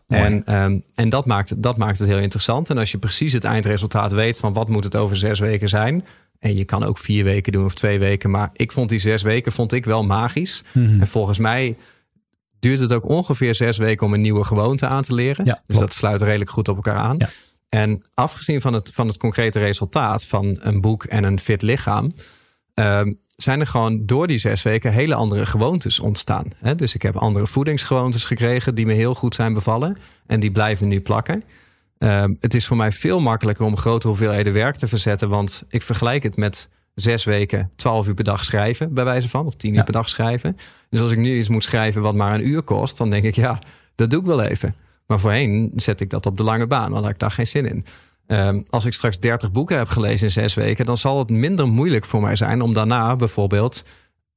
Ja. 0.07 0.17
En, 0.17 0.43
ehm, 0.43 0.79
en 0.95 1.09
dat, 1.09 1.25
maakt, 1.25 1.61
dat 1.63 1.77
maakt 1.77 1.99
het 1.99 2.07
heel 2.07 2.19
interessant. 2.19 2.69
En 2.69 2.77
als 2.77 2.91
je 2.91 2.97
precies 2.97 3.33
het 3.33 3.43
eindresultaat 3.43 4.11
weet 4.11 4.37
van 4.37 4.53
wat 4.53 4.69
moet 4.69 4.83
het 4.83 4.95
over 4.95 5.17
zes 5.17 5.39
weken 5.39 5.69
zijn. 5.69 6.05
En 6.39 6.55
je 6.55 6.65
kan 6.65 6.83
ook 6.83 6.97
vier 6.97 7.23
weken 7.23 7.51
doen 7.51 7.65
of 7.65 7.73
twee 7.73 7.99
weken. 7.99 8.29
Maar 8.29 8.49
ik 8.53 8.71
vond 8.71 8.89
die 8.89 8.99
zes 8.99 9.21
weken 9.21 9.51
vond 9.51 9.71
ik 9.71 9.85
wel 9.85 10.03
magisch. 10.03 10.63
Mhm. 10.71 11.01
En 11.01 11.07
volgens 11.07 11.37
mij 11.37 11.77
duurt 12.59 12.79
het 12.79 12.93
ook 12.93 13.09
ongeveer 13.09 13.55
zes 13.55 13.77
weken 13.77 14.05
om 14.05 14.13
een 14.13 14.21
nieuwe 14.21 14.43
gewoonte 14.43 14.87
aan 14.87 15.03
te 15.03 15.13
leren. 15.13 15.45
Ja, 15.45 15.61
dus 15.65 15.77
dat 15.77 15.93
sluit 15.93 16.21
redelijk 16.21 16.49
goed 16.49 16.67
op 16.67 16.75
elkaar 16.75 16.95
aan. 16.95 17.15
Ja. 17.17 17.29
En 17.69 18.03
afgezien 18.13 18.61
van 18.61 18.73
het, 18.73 18.91
van 18.93 19.07
het 19.07 19.17
concrete 19.17 19.59
resultaat 19.59 20.25
van 20.25 20.57
een 20.59 20.81
boek 20.81 21.03
en 21.03 21.23
een 21.23 21.39
fit 21.39 21.61
lichaam, 21.61 22.13
ehm, 22.73 23.13
zijn 23.37 23.59
er 23.59 23.67
gewoon 23.67 24.05
door 24.05 24.27
die 24.27 24.37
zes 24.37 24.63
weken 24.63 24.91
hele 24.91 25.15
andere 25.15 25.45
gewoontes 25.45 25.99
ontstaan. 25.99 26.45
Hè? 26.57 26.75
Dus 26.75 26.95
ik 26.95 27.01
heb 27.01 27.15
andere 27.15 27.47
voedingsgewoontes 27.47 28.25
gekregen 28.25 28.75
die 28.75 28.85
me 28.85 28.93
heel 28.93 29.15
goed 29.15 29.35
zijn 29.35 29.53
bevallen 29.53 29.97
en 30.25 30.39
die 30.39 30.51
blijven 30.51 30.87
nu 30.87 31.01
plakken. 31.01 31.43
Ehm, 31.97 32.33
het 32.39 32.53
is 32.53 32.65
voor 32.65 32.77
mij 32.77 32.91
veel 32.91 33.19
makkelijker 33.19 33.65
om 33.65 33.77
grote 33.77 34.07
hoeveelheden 34.07 34.53
werk 34.53 34.75
te 34.75 34.87
verzetten, 34.87 35.29
want 35.29 35.65
ik 35.69 35.81
vergelijk 35.81 36.23
het 36.23 36.35
met 36.35 36.69
zes 36.95 37.23
weken, 37.23 37.71
twaalf 37.75 38.07
uur 38.07 38.13
per 38.13 38.23
dag 38.23 38.45
schrijven, 38.45 38.93
bij 38.93 39.03
wijze 39.03 39.29
van, 39.29 39.45
of 39.45 39.55
tien 39.55 39.75
uur 39.75 39.83
per 39.83 39.93
dag 39.93 40.09
schrijven. 40.09 40.57
Dus 40.89 40.99
als 40.99 41.11
ik 41.11 41.17
nu 41.17 41.37
iets 41.37 41.49
moet 41.49 41.63
schrijven 41.63 42.01
wat 42.01 42.15
maar 42.15 42.33
een 42.33 42.47
uur 42.47 42.61
kost, 42.61 42.97
dan 42.97 43.09
denk 43.09 43.23
ik, 43.23 43.35
ja, 43.35 43.59
dat 43.95 44.09
doe 44.09 44.19
ik 44.19 44.25
wel 44.25 44.41
even. 44.41 44.75
Maar 45.07 45.19
voorheen 45.19 45.71
zet 45.75 46.01
ik 46.01 46.09
dat 46.09 46.25
op 46.25 46.37
de 46.37 46.43
lange 46.43 46.67
baan, 46.67 46.91
want 46.91 47.09
ik 47.09 47.19
daar 47.19 47.31
geen 47.31 47.47
zin 47.47 47.65
in. 47.65 47.85
Ehm, 48.27 48.61
als 48.69 48.85
ik 48.85 48.93
straks 48.93 49.19
30 49.19 49.51
boeken 49.51 49.77
heb 49.77 49.87
gelezen 49.87 50.25
in 50.25 50.31
zes 50.31 50.53
weken, 50.53 50.85
dan 50.85 50.97
zal 50.97 51.19
het 51.19 51.29
minder 51.29 51.67
moeilijk 51.67 52.05
voor 52.05 52.21
mij 52.21 52.35
zijn 52.35 52.61
om 52.61 52.73
daarna 52.73 53.15
bijvoorbeeld 53.15 53.85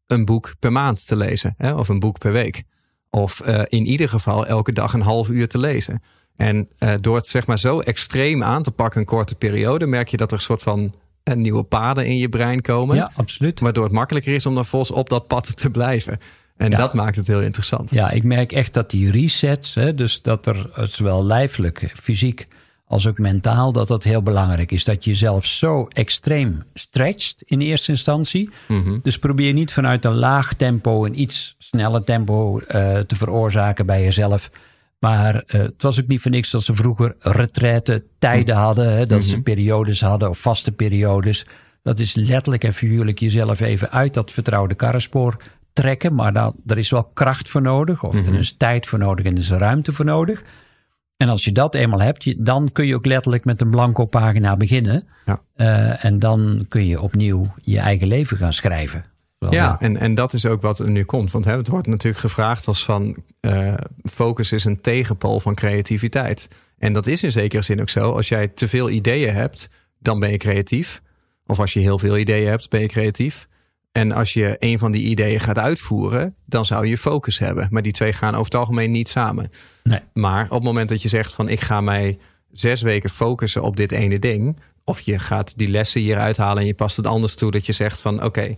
een 0.06 0.24
boek 0.24 0.54
per 0.58 0.72
maand 0.72 1.06
te 1.06 1.16
lezen, 1.16 1.54
hè, 1.56 1.72
of 1.74 1.88
een 1.88 1.98
boek 1.98 2.18
per 2.18 2.32
week. 2.32 2.62
Of 3.10 3.42
uh, 3.48 3.62
in 3.68 3.86
ieder 3.86 4.08
geval 4.08 4.46
elke 4.46 4.72
dag 4.72 4.92
een 4.92 5.00
half 5.00 5.28
uur 5.28 5.48
te 5.48 5.58
lezen. 5.58 6.02
En 6.36 6.68
uh, 6.78 6.92
door 7.00 7.16
het 7.16 7.26
zeg 7.26 7.46
maar 7.46 7.58
zo 7.58 7.80
extreem 7.80 8.42
aan 8.42 8.62
te 8.62 8.70
pakken, 8.70 9.00
een 9.00 9.06
korte 9.06 9.34
periode, 9.34 9.86
merk 9.86 10.08
je 10.08 10.16
dat 10.16 10.30
er 10.30 10.36
een 10.36 10.42
soort 10.42 10.62
van 10.62 10.94
uh, 11.24 11.34
nieuwe 11.34 11.62
paden 11.62 12.06
in 12.06 12.16
je 12.16 12.28
brein 12.28 12.60
komen. 12.60 12.96
Ja, 12.96 13.10
absoluut. 13.14 13.60
Waardoor 13.60 13.84
het 13.84 13.92
makkelijker 13.92 14.34
is 14.34 14.46
om 14.46 14.54
dan 14.54 14.66
volgens 14.66 14.90
op 14.90 15.08
dat 15.08 15.26
pad 15.26 15.56
te 15.56 15.70
blijven. 15.70 16.18
En 16.56 16.70
Ja. 16.70 16.76
dat 16.76 16.94
maakt 16.94 17.16
het 17.16 17.26
heel 17.26 17.40
interessant. 17.40 17.90
Ja, 17.90 18.10
ik 18.10 18.24
merk 18.24 18.52
echt 18.52 18.74
dat 18.74 18.90
die 18.90 19.10
resets, 19.10 19.74
hè, 19.74 19.94
dus 19.94 20.22
dat 20.22 20.46
er 20.46 20.70
eh, 20.74 20.84
zowel 20.86 21.24
lijfelijk, 21.24 21.92
fysiek 22.02 22.46
als 22.90 23.06
ook 23.06 23.18
mentaal, 23.18 23.72
dat 23.72 23.88
dat 23.88 24.04
heel 24.04 24.22
belangrijk 24.22 24.72
is. 24.72 24.84
Dat 24.84 25.04
je 25.04 25.10
jezelf 25.10 25.46
zo 25.46 25.86
extreem 25.88 26.62
stretcht 26.74 27.42
in 27.44 27.60
eerste 27.60 27.90
instantie. 27.90 28.50
Dus 29.02 29.18
probeer 29.18 29.52
niet 29.52 29.72
vanuit 29.72 30.04
een 30.04 30.14
laag 30.14 30.54
tempo 30.54 31.04
een 31.04 31.20
iets 31.20 31.54
sneller 31.58 32.04
tempo 32.04 32.58
eh, 32.58 32.98
te 32.98 33.16
veroorzaken 33.16 33.86
bij 33.86 34.02
jezelf. 34.02 34.50
Maar 34.98 35.34
eh, 35.34 35.60
het 35.60 35.82
was 35.82 36.00
ook 36.00 36.06
niet 36.06 36.20
voor 36.20 36.30
niks 36.30 36.50
dat 36.50 36.62
ze 36.62 36.74
vroeger 36.74 37.14
retraite 37.18 38.04
tijden 38.18 38.56
hadden. 38.56 38.96
Hè, 38.96 39.06
dat 39.06 39.22
ze 39.22 39.40
periodes 39.40 40.00
hadden 40.00 40.28
of 40.28 40.38
vaste 40.38 40.72
periodes. 40.72 41.46
Dat 41.82 41.98
is 41.98 42.14
letterlijk 42.14 42.64
en 42.64 42.74
figuurlijk 42.74 43.18
jezelf 43.18 43.60
even 43.60 43.90
uit 43.90 44.14
dat 44.14 44.32
vertrouwde 44.32 44.74
karrenspoor 44.74 45.36
trekken. 45.72 46.14
Maar 46.14 46.32
dan, 46.32 46.54
er 46.66 46.78
is 46.78 46.90
wel 46.90 47.04
kracht 47.04 47.48
voor 47.48 47.62
nodig. 47.62 48.02
Of 48.02 48.26
er 48.26 48.34
is 48.34 48.54
tijd 48.56 48.86
voor 48.86 48.98
nodig 48.98 49.24
en 49.24 49.32
er 49.32 49.38
is 49.38 49.50
ruimte 49.50 49.92
voor 49.92 50.04
nodig. 50.04 50.42
En 51.20 51.28
als 51.28 51.44
je 51.44 51.52
dat 51.52 51.74
eenmaal 51.74 52.00
hebt, 52.00 52.44
dan 52.44 52.72
kun 52.72 52.86
je 52.86 52.94
ook 52.94 53.06
letterlijk 53.06 53.44
met 53.44 53.60
een 53.60 53.70
blanco 53.70 54.04
pagina 54.04 54.56
beginnen. 54.56 55.08
Ja. 55.26 55.40
Eh, 55.54 56.04
en 56.04 56.18
dan 56.18 56.66
kun 56.68 56.86
je 56.86 57.00
opnieuw 57.00 57.52
je 57.62 57.78
eigen 57.78 58.06
leven 58.06 58.36
gaan 58.36 58.52
schrijven. 58.52 59.04
Wel, 59.38 59.52
Ja, 59.52 59.80
en, 59.80 59.96
en 59.96 60.14
dat 60.14 60.32
is 60.32 60.46
ook 60.46 60.62
wat 60.62 60.78
er 60.78 60.90
nu 60.90 61.04
komt. 61.04 61.30
Want 61.30 61.44
hè, 61.44 61.56
het 61.56 61.68
wordt 61.68 61.86
natuurlijk 61.86 62.22
gevraagd 62.22 62.66
als 62.66 62.84
van 62.84 63.16
eh, 63.40 63.74
focus 64.10 64.52
is 64.52 64.64
een 64.64 64.80
tegenpol 64.80 65.40
van 65.40 65.54
creativiteit. 65.54 66.48
En 66.78 66.92
dat 66.92 67.06
is 67.06 67.22
in 67.22 67.32
zekere 67.32 67.62
zin 67.62 67.80
ook 67.80 67.88
zo. 67.88 68.12
Als 68.12 68.28
jij 68.28 68.48
te 68.48 68.68
veel 68.68 68.90
ideeën 68.90 69.34
hebt, 69.34 69.68
dan 69.98 70.18
ben 70.18 70.30
je 70.30 70.36
creatief. 70.36 71.02
Of 71.46 71.60
als 71.60 71.72
je 71.72 71.80
heel 71.80 71.98
veel 71.98 72.16
ideeën 72.16 72.48
hebt, 72.48 72.70
ben 72.70 72.80
je 72.80 72.86
creatief. 72.86 73.48
En 73.92 74.12
als 74.12 74.32
je 74.32 74.56
een 74.58 74.78
van 74.78 74.92
die 74.92 75.04
ideeën 75.04 75.40
gaat 75.40 75.58
uitvoeren, 75.58 76.34
dan 76.46 76.66
zou 76.66 76.86
je 76.86 76.98
focus 76.98 77.38
hebben. 77.38 77.68
Maar 77.70 77.82
die 77.82 77.92
twee 77.92 78.12
gaan 78.12 78.32
over 78.32 78.44
het 78.44 78.54
algemeen 78.54 78.90
niet 78.90 79.08
samen. 79.08 79.50
Nee. 79.82 80.00
Maar 80.12 80.44
op 80.44 80.50
het 80.50 80.62
moment 80.62 80.88
dat 80.88 81.02
je 81.02 81.08
zegt 81.08 81.32
van 81.32 81.48
ik 81.48 81.60
ga 81.60 81.80
mij 81.80 82.18
zes 82.52 82.82
weken 82.82 83.10
focussen 83.10 83.62
op 83.62 83.76
dit 83.76 83.92
ene 83.92 84.18
ding. 84.18 84.60
Of 84.84 85.00
je 85.00 85.18
gaat 85.18 85.58
die 85.58 85.68
lessen 85.68 86.00
hieruit 86.00 86.36
halen 86.36 86.60
en 86.62 86.66
je 86.66 86.74
past 86.74 86.96
het 86.96 87.06
anders 87.06 87.34
toe. 87.34 87.50
Dat 87.50 87.66
je 87.66 87.72
zegt 87.72 88.00
van 88.00 88.24
oké, 88.24 88.56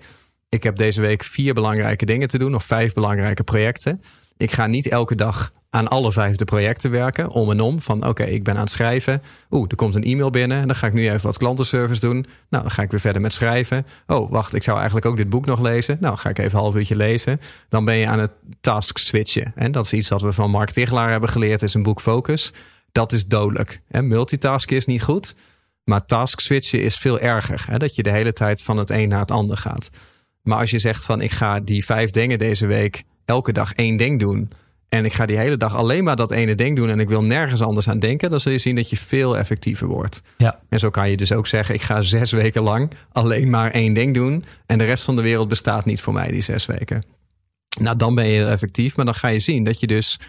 ik 0.48 0.62
heb 0.62 0.76
deze 0.76 1.00
week 1.00 1.24
vier 1.24 1.54
belangrijke 1.54 2.06
dingen 2.06 2.28
te 2.28 2.38
doen. 2.38 2.54
Of 2.54 2.64
vijf 2.64 2.92
belangrijke 2.92 3.42
projecten. 3.42 4.02
Ik 4.42 4.52
ga 4.52 4.66
niet 4.66 4.88
elke 4.88 5.14
dag 5.14 5.52
aan 5.70 5.88
alle 5.88 6.12
vijf 6.12 6.36
de 6.36 6.44
projecten 6.44 6.90
werken. 6.90 7.28
Om 7.28 7.50
en 7.50 7.60
om. 7.60 7.80
Van 7.80 8.06
oké, 8.06 8.22
ik 8.24 8.44
ben 8.44 8.54
aan 8.54 8.60
het 8.60 8.70
schrijven. 8.70 9.22
Oeh, 9.50 9.66
er 9.68 9.76
komt 9.76 9.94
een 9.94 10.02
e-mail 10.02 10.30
binnen. 10.30 10.60
En 10.60 10.66
dan 10.66 10.76
ga 10.76 10.86
ik 10.86 10.92
nu 10.92 11.10
even 11.10 11.26
wat 11.26 11.38
klantenservice 11.38 12.00
doen. 12.00 12.26
Nou, 12.48 12.62
dan 12.62 12.70
ga 12.70 12.82
ik 12.82 12.90
weer 12.90 13.00
verder 13.00 13.22
met 13.22 13.32
schrijven. 13.32 13.86
Oh, 14.06 14.30
wacht, 14.30 14.54
ik 14.54 14.62
zou 14.62 14.76
eigenlijk 14.76 15.06
ook 15.06 15.16
dit 15.16 15.28
boek 15.28 15.46
nog 15.46 15.60
lezen. 15.60 15.96
Nou, 16.00 16.16
ga 16.16 16.28
ik 16.28 16.38
even 16.38 16.50
een 16.50 16.58
half 16.58 16.76
uurtje 16.76 16.96
lezen. 16.96 17.40
Dan 17.68 17.84
ben 17.84 17.96
je 17.96 18.06
aan 18.06 18.18
het 18.18 18.30
task 18.60 18.98
switchen. 18.98 19.52
En 19.54 19.72
dat 19.72 19.84
is 19.84 19.92
iets 19.92 20.08
wat 20.08 20.22
we 20.22 20.32
van 20.32 20.50
Mark 20.50 20.70
Tichelaar 20.70 21.10
hebben 21.10 21.28
geleerd. 21.28 21.62
Is 21.62 21.74
een 21.74 21.82
boek 21.82 22.00
Focus. 22.00 22.52
Dat 22.92 23.12
is 23.12 23.26
dodelijk. 23.26 23.80
En 23.88 24.06
multitasken 24.06 24.76
is 24.76 24.86
niet 24.86 25.02
goed. 25.02 25.34
Maar 25.84 26.06
task 26.06 26.40
switchen 26.40 26.82
is 26.82 26.96
veel 26.96 27.18
erger. 27.18 27.64
Hè? 27.66 27.78
Dat 27.78 27.94
je 27.94 28.02
de 28.02 28.10
hele 28.10 28.32
tijd 28.32 28.62
van 28.62 28.76
het 28.76 28.90
een 28.90 29.08
naar 29.08 29.20
het 29.20 29.30
ander 29.30 29.56
gaat. 29.56 29.90
Maar 30.42 30.58
als 30.58 30.70
je 30.70 30.78
zegt 30.78 31.04
van 31.04 31.20
ik 31.20 31.30
ga 31.30 31.60
die 31.60 31.84
vijf 31.84 32.10
dingen 32.10 32.38
deze 32.38 32.66
week 32.66 33.04
elke 33.24 33.52
dag 33.52 33.72
één 33.72 33.96
ding 33.96 34.20
doen. 34.20 34.50
En 34.88 35.04
ik 35.04 35.12
ga 35.12 35.26
die 35.26 35.36
hele 35.36 35.56
dag 35.56 35.74
alleen 35.74 36.04
maar 36.04 36.16
dat 36.16 36.30
ene 36.30 36.54
ding 36.54 36.76
doen 36.76 36.90
en 36.90 37.00
ik 37.00 37.08
wil 37.08 37.22
nergens 37.22 37.62
anders 37.62 37.88
aan 37.88 37.98
denken. 37.98 38.30
Dan 38.30 38.40
zul 38.40 38.52
je 38.52 38.58
zien 38.58 38.76
dat 38.76 38.90
je 38.90 38.96
veel 38.96 39.38
effectiever 39.38 39.86
wordt. 39.86 40.22
Ja. 40.36 40.60
En 40.68 40.78
zo 40.78 40.90
kan 40.90 41.10
je 41.10 41.16
dus 41.16 41.32
ook 41.32 41.46
zeggen 41.46 41.74
ik 41.74 41.82
ga 41.82 42.02
zes 42.02 42.32
weken 42.32 42.62
lang 42.62 42.90
alleen 43.12 43.50
maar 43.50 43.70
één 43.70 43.94
ding 43.94 44.14
doen. 44.14 44.44
En 44.66 44.78
de 44.78 44.84
rest 44.84 45.04
van 45.04 45.16
de 45.16 45.22
wereld 45.22 45.48
bestaat 45.48 45.84
niet 45.84 46.00
voor 46.00 46.12
mij 46.12 46.30
die 46.30 46.40
zes 46.40 46.66
weken. 46.66 47.04
Nou 47.80 47.96
dan 47.96 48.14
ben 48.14 48.26
je 48.26 48.32
heel 48.32 48.48
effectief. 48.48 48.96
Maar 48.96 49.04
dan 49.04 49.14
ga 49.14 49.28
je 49.28 49.38
zien 49.38 49.64
dat 49.64 49.80
je 49.80 49.86
dus 49.86 50.20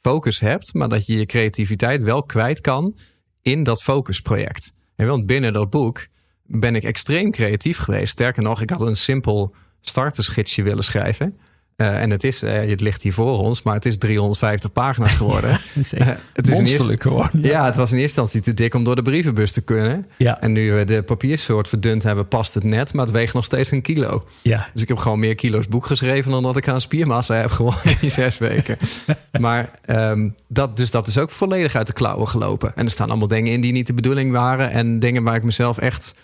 focus 0.00 0.40
hebt. 0.40 0.74
Maar 0.74 0.88
dat 0.88 1.06
je 1.06 1.18
je 1.18 1.26
creativiteit 1.26 2.02
wel 2.02 2.22
kwijt 2.22 2.60
kan 2.60 2.96
in 3.42 3.62
dat 3.62 3.82
focusproject. 3.82 4.72
En 4.96 5.06
want 5.06 5.26
binnen 5.26 5.52
dat 5.52 5.70
boek 5.70 6.06
ben 6.42 6.74
ik 6.74 6.82
extreem 6.82 7.30
creatief 7.30 7.78
geweest. 7.78 8.12
Sterker 8.12 8.42
nog, 8.42 8.60
ik 8.60 8.70
had 8.70 8.80
een 8.80 8.96
simpel 8.96 9.54
startersgidsje 9.80 10.62
willen 10.62 10.84
schrijven. 10.84 11.38
Eh, 11.78 12.02
en 12.02 12.10
het 12.10 12.24
is, 12.24 12.42
eh, 12.42 12.68
het 12.68 12.80
ligt 12.80 13.02
hier 13.02 13.12
voor 13.12 13.38
ons, 13.38 13.62
maar 13.62 13.74
het 13.74 13.86
is 13.86 13.98
350 13.98 14.72
pagina's 14.72 15.14
geworden. 15.14 15.50
Eh, 15.90 16.06
het 16.32 16.48
is 16.48 16.54
Monsterlijk 16.54 17.02
gewoon. 17.02 17.28
ja, 17.32 17.64
het 17.64 17.76
was 17.76 17.92
in 17.92 17.98
eerste 17.98 18.20
instantie 18.20 18.40
te 18.40 18.62
dik 18.62 18.74
om 18.74 18.84
door 18.84 18.96
de 18.96 19.02
brievenbus 19.02 19.52
te 19.52 19.60
kunnen. 19.60 20.06
Ja. 20.16 20.40
En 20.40 20.52
nu 20.52 20.72
we 20.72 20.84
de 20.84 21.02
papiersoort 21.02 21.68
verdund 21.68 22.02
hebben, 22.02 22.28
past 22.28 22.54
het 22.54 22.64
net, 22.64 22.94
maar 22.94 23.04
het 23.04 23.14
weegt 23.14 23.34
nog 23.34 23.44
steeds 23.44 23.70
een 23.70 23.82
kilo. 23.82 24.24
Ja. 24.42 24.68
Dus 24.72 24.82
ik 24.82 24.88
heb 24.88 24.96
gewoon 24.96 25.18
meer 25.18 25.34
kilo's 25.34 25.68
boek 25.68 25.86
geschreven 25.86 26.30
dan 26.30 26.42
dat 26.42 26.56
ik 26.56 26.68
aan 26.68 26.80
spiermassa 26.80 27.34
heb 27.34 27.50
gewonnen 27.50 27.84
in 27.84 27.96
die 28.00 28.10
zes 28.10 28.38
weken. 28.38 28.76
maar 29.40 29.70
ehm, 29.84 30.28
dat, 30.48 30.76
dus 30.76 30.90
dat 30.90 31.06
is 31.06 31.18
ook 31.18 31.30
volledig 31.30 31.74
uit 31.74 31.86
de 31.86 31.92
klauwen 31.92 32.28
gelopen. 32.28 32.72
En 32.76 32.84
er 32.84 32.90
staan 32.90 33.08
allemaal 33.08 33.28
dingen 33.28 33.52
in 33.52 33.60
die 33.60 33.72
niet 33.72 33.86
de 33.86 33.94
bedoeling 33.94 34.32
waren 34.32 34.70
en 34.70 34.98
dingen 34.98 35.22
waar 35.22 35.36
ik 35.36 35.44
mezelf 35.44 35.78
echt 35.78 36.14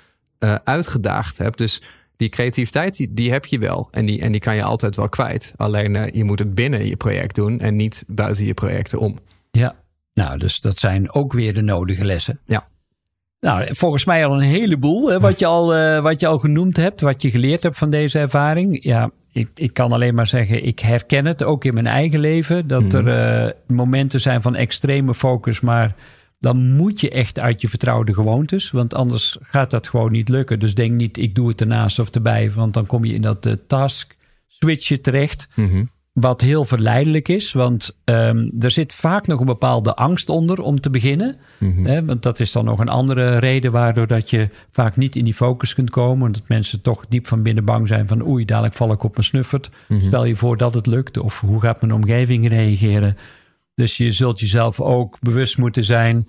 uitgedaagd 0.65 1.39
heb. 1.39 1.57
Dus 1.57 1.83
die 2.25 2.33
creativiteit, 2.33 2.97
die, 2.97 3.15
die 3.15 3.33
heb 3.33 3.45
je 3.45 3.59
wel. 3.59 3.89
En 3.91 4.07
die, 4.07 4.21
en 4.21 4.33
die 4.33 4.41
kan 4.41 4.57
je 4.57 4.63
altijd 4.63 4.97
wel 4.97 5.09
kwijt. 5.09 5.53
Alleen 5.57 5.97
eh, 5.97 6.15
je 6.15 6.25
moet 6.25 6.39
het 6.39 6.55
binnen 6.55 6.87
je 6.87 6.97
project 6.97 7.35
doen 7.35 7.61
en 7.61 7.77
niet 7.77 8.05
buiten 8.07 8.45
je 8.45 8.55
projecten 8.55 8.99
om. 8.99 9.19
Ja, 9.51 9.75
nou, 10.15 10.39
dus 10.39 10.61
dat 10.61 10.79
zijn 10.79 11.13
ook 11.13 11.33
weer 11.33 11.55
de 11.55 11.63
nodige 11.63 12.05
lessen. 12.05 12.41
Ja. 12.45 12.67
Nou, 13.41 13.75
volgens 13.75 14.05
mij 14.05 14.27
al 14.27 14.35
een 14.35 14.41
heleboel 14.49 15.11
hè, 15.11 15.21
wat, 15.21 15.39
je 15.39 15.47
al, 15.47 15.75
eh, 15.75 16.01
wat 16.03 16.21
je 16.21 16.27
al 16.27 16.39
genoemd 16.39 16.77
hebt, 16.77 17.01
wat 17.01 17.23
je 17.23 17.31
geleerd 17.31 17.63
hebt 17.63 17.77
van 17.79 17.91
deze 17.91 18.19
ervaring. 18.19 18.85
Ja, 18.85 19.11
ik, 19.33 19.49
ik 19.55 19.75
kan 19.75 19.93
alleen 19.93 20.15
maar 20.15 20.27
zeggen, 20.27 20.65
ik 20.65 20.79
herken 20.81 21.27
het 21.27 21.43
ook 21.43 21.65
in 21.65 21.75
mijn 21.75 21.87
eigen 21.87 22.21
leven. 22.21 22.67
Dat 22.67 22.83
Mhm. 22.83 23.07
er 23.07 23.45
eh, 23.47 23.53
momenten 23.67 24.21
zijn 24.21 24.43
van 24.43 24.55
extreme 24.55 25.15
focus, 25.15 25.61
maar 25.61 25.95
dan 26.45 26.77
moet 26.77 27.01
je 27.01 27.11
echt 27.11 27.39
uit 27.39 27.61
je 27.61 27.69
vertrouwde 27.69 28.15
gewoontes. 28.15 28.71
Want 28.71 28.95
anders 28.95 29.39
gaat 29.41 29.71
dat 29.71 29.89
gewoon 29.89 30.13
niet 30.13 30.29
lukken. 30.29 30.59
Dus 30.59 30.75
denk 30.75 30.93
niet, 30.93 31.19
ik 31.19 31.35
doe 31.35 31.49
het 31.49 31.61
ernaast 31.61 31.99
of 31.99 32.11
erbij. 32.11 32.51
Want 32.51 32.75
dan 32.75 32.87
kom 32.87 33.05
je 33.05 33.15
in 33.15 33.23
dat 33.23 33.47
eh, 33.47 33.53
task 33.67 34.17
switchen 34.49 35.01
terecht. 35.03 35.49
Wat 36.13 36.41
heel 36.41 36.65
verleidelijk 36.65 37.29
is, 37.29 37.53
want 37.53 37.97
ehm, 38.05 38.49
er 38.59 38.71
zit 38.71 38.93
vaak 38.93 39.27
nog 39.27 39.41
een 39.41 39.47
bepaalde 39.47 39.95
angst 39.95 40.29
onder 40.29 40.61
om 40.61 40.81
te 40.81 40.91
beginnen. 40.91 41.37
Hè, 41.83 42.05
want 42.05 42.23
dat 42.23 42.41
is 42.41 42.53
dan 42.53 42.65
nog 42.65 42.79
een 42.79 42.89
andere 42.89 43.39
reden 43.39 43.73
waardoor 43.73 44.07
dat 44.07 44.31
je 44.31 44.49
vaak 44.71 44.97
niet 44.97 45.17
in 45.17 45.25
die 45.25 45.35
focus 45.35 45.75
kunt 45.75 45.91
komen. 45.91 46.33
Dat 46.33 46.49
mensen 46.49 46.81
toch 46.81 47.05
diep 47.09 47.27
van 47.27 47.43
binnen 47.43 47.65
bang 47.65 47.89
zijn 47.89 48.09
van 48.09 48.27
oei, 48.27 48.45
dadelijk 48.45 48.75
val 48.75 48.93
ik 48.93 49.03
op 49.03 49.13
mijn 49.13 49.25
snuffert. 49.25 49.71
Stel 50.01 50.25
je 50.25 50.37
voor 50.37 50.57
dat 50.57 50.75
het 50.75 50.87
lukt 50.87 51.19
of 51.19 51.41
hoe 51.41 51.61
gaat 51.61 51.81
mijn 51.81 51.95
omgeving 51.95 52.49
reageren. 52.49 53.17
Dus 53.75 53.97
je 53.97 54.13
zult 54.13 54.41
jezelf 54.41 54.81
ook 54.81 55.17
bewust 55.21 55.59
moeten 55.59 55.85
zijn 55.85 56.29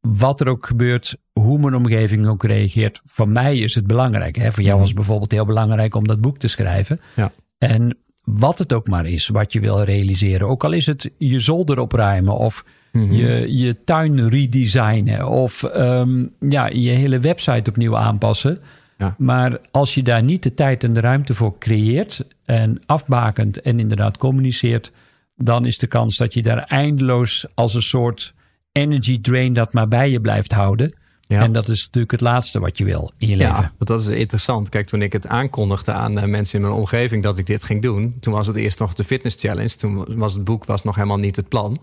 wat 0.00 0.40
er 0.40 0.48
ook 0.48 0.66
gebeurt, 0.66 1.16
hoe 1.32 1.58
mijn 1.58 1.74
omgeving 1.74 2.26
ook 2.26 2.44
reageert. 2.44 3.00
Voor 3.04 3.28
mij 3.28 3.58
is 3.58 3.74
het 3.74 3.86
belangrijk. 3.86 4.36
Hè? 4.36 4.52
Voor 4.52 4.62
jou 4.62 4.78
was 4.78 4.86
het 4.86 4.96
bijvoorbeeld 4.96 5.32
heel 5.32 5.44
belangrijk 5.44 5.94
om 5.94 6.06
dat 6.06 6.20
boek 6.20 6.38
te 6.38 6.48
schrijven. 6.48 7.00
Ja. 7.16 7.32
En 7.58 7.96
wat 8.24 8.58
het 8.58 8.72
ook 8.72 8.88
maar 8.88 9.06
is 9.06 9.28
wat 9.28 9.52
je 9.52 9.60
wil 9.60 9.82
realiseren. 9.82 10.48
Ook 10.48 10.64
al 10.64 10.72
is 10.72 10.86
het 10.86 11.10
je 11.18 11.40
zolder 11.40 11.78
opruimen 11.78 12.36
of 12.36 12.64
je, 13.10 13.46
je 13.48 13.84
tuin 13.84 14.28
redesignen 14.28 15.28
of 15.28 15.62
ehm, 15.62 16.26
ja, 16.40 16.66
je 16.66 16.90
hele 16.90 17.18
website 17.18 17.70
opnieuw 17.70 17.96
aanpassen. 17.96 18.58
Ja. 18.98 19.14
Maar 19.18 19.58
als 19.70 19.94
je 19.94 20.02
daar 20.02 20.22
niet 20.22 20.42
de 20.42 20.54
tijd 20.54 20.84
en 20.84 20.92
de 20.92 21.00
ruimte 21.00 21.34
voor 21.34 21.58
creëert 21.58 22.24
en 22.44 22.80
afbakent 22.86 23.60
en 23.60 23.78
inderdaad 23.78 24.16
communiceert, 24.16 24.92
dan 25.36 25.66
is 25.66 25.78
de 25.78 25.86
kans 25.86 26.16
dat 26.16 26.34
je 26.34 26.42
daar 26.42 26.58
eindeloos 26.58 27.46
als 27.54 27.74
een 27.74 27.82
soort 27.82 28.34
energy 28.72 29.20
drain 29.20 29.52
dat 29.52 29.72
maar 29.72 29.88
bij 29.88 30.10
je 30.10 30.20
blijft 30.20 30.52
houden. 30.52 30.94
Ja. 31.26 31.40
En 31.40 31.52
dat 31.52 31.68
is 31.68 31.84
natuurlijk 31.84 32.12
het 32.12 32.20
laatste 32.20 32.60
wat 32.60 32.78
je 32.78 32.84
wil 32.84 33.12
in 33.18 33.28
je 33.28 33.36
leven. 33.36 33.54
Ja, 33.54 33.72
dat 33.78 34.00
is 34.00 34.06
interessant. 34.06 34.68
Kijk, 34.68 34.86
toen 34.86 35.02
ik 35.02 35.12
het 35.12 35.26
aankondigde 35.26 35.92
aan 35.92 36.18
uh, 36.18 36.24
mensen 36.24 36.58
in 36.58 36.64
mijn 36.64 36.78
omgeving 36.78 37.22
dat 37.22 37.38
ik 37.38 37.46
dit 37.46 37.64
ging 37.64 37.82
doen, 37.82 38.16
toen 38.20 38.32
was 38.32 38.46
het 38.46 38.56
eerst 38.56 38.78
nog 38.78 38.94
de 38.94 39.04
fitness 39.04 39.36
challenge. 39.40 39.76
Toen 39.76 40.16
was 40.16 40.34
het 40.34 40.44
boek 40.44 40.64
was 40.64 40.82
nog 40.82 40.94
helemaal 40.94 41.16
niet 41.16 41.36
het 41.36 41.48
plan. 41.48 41.80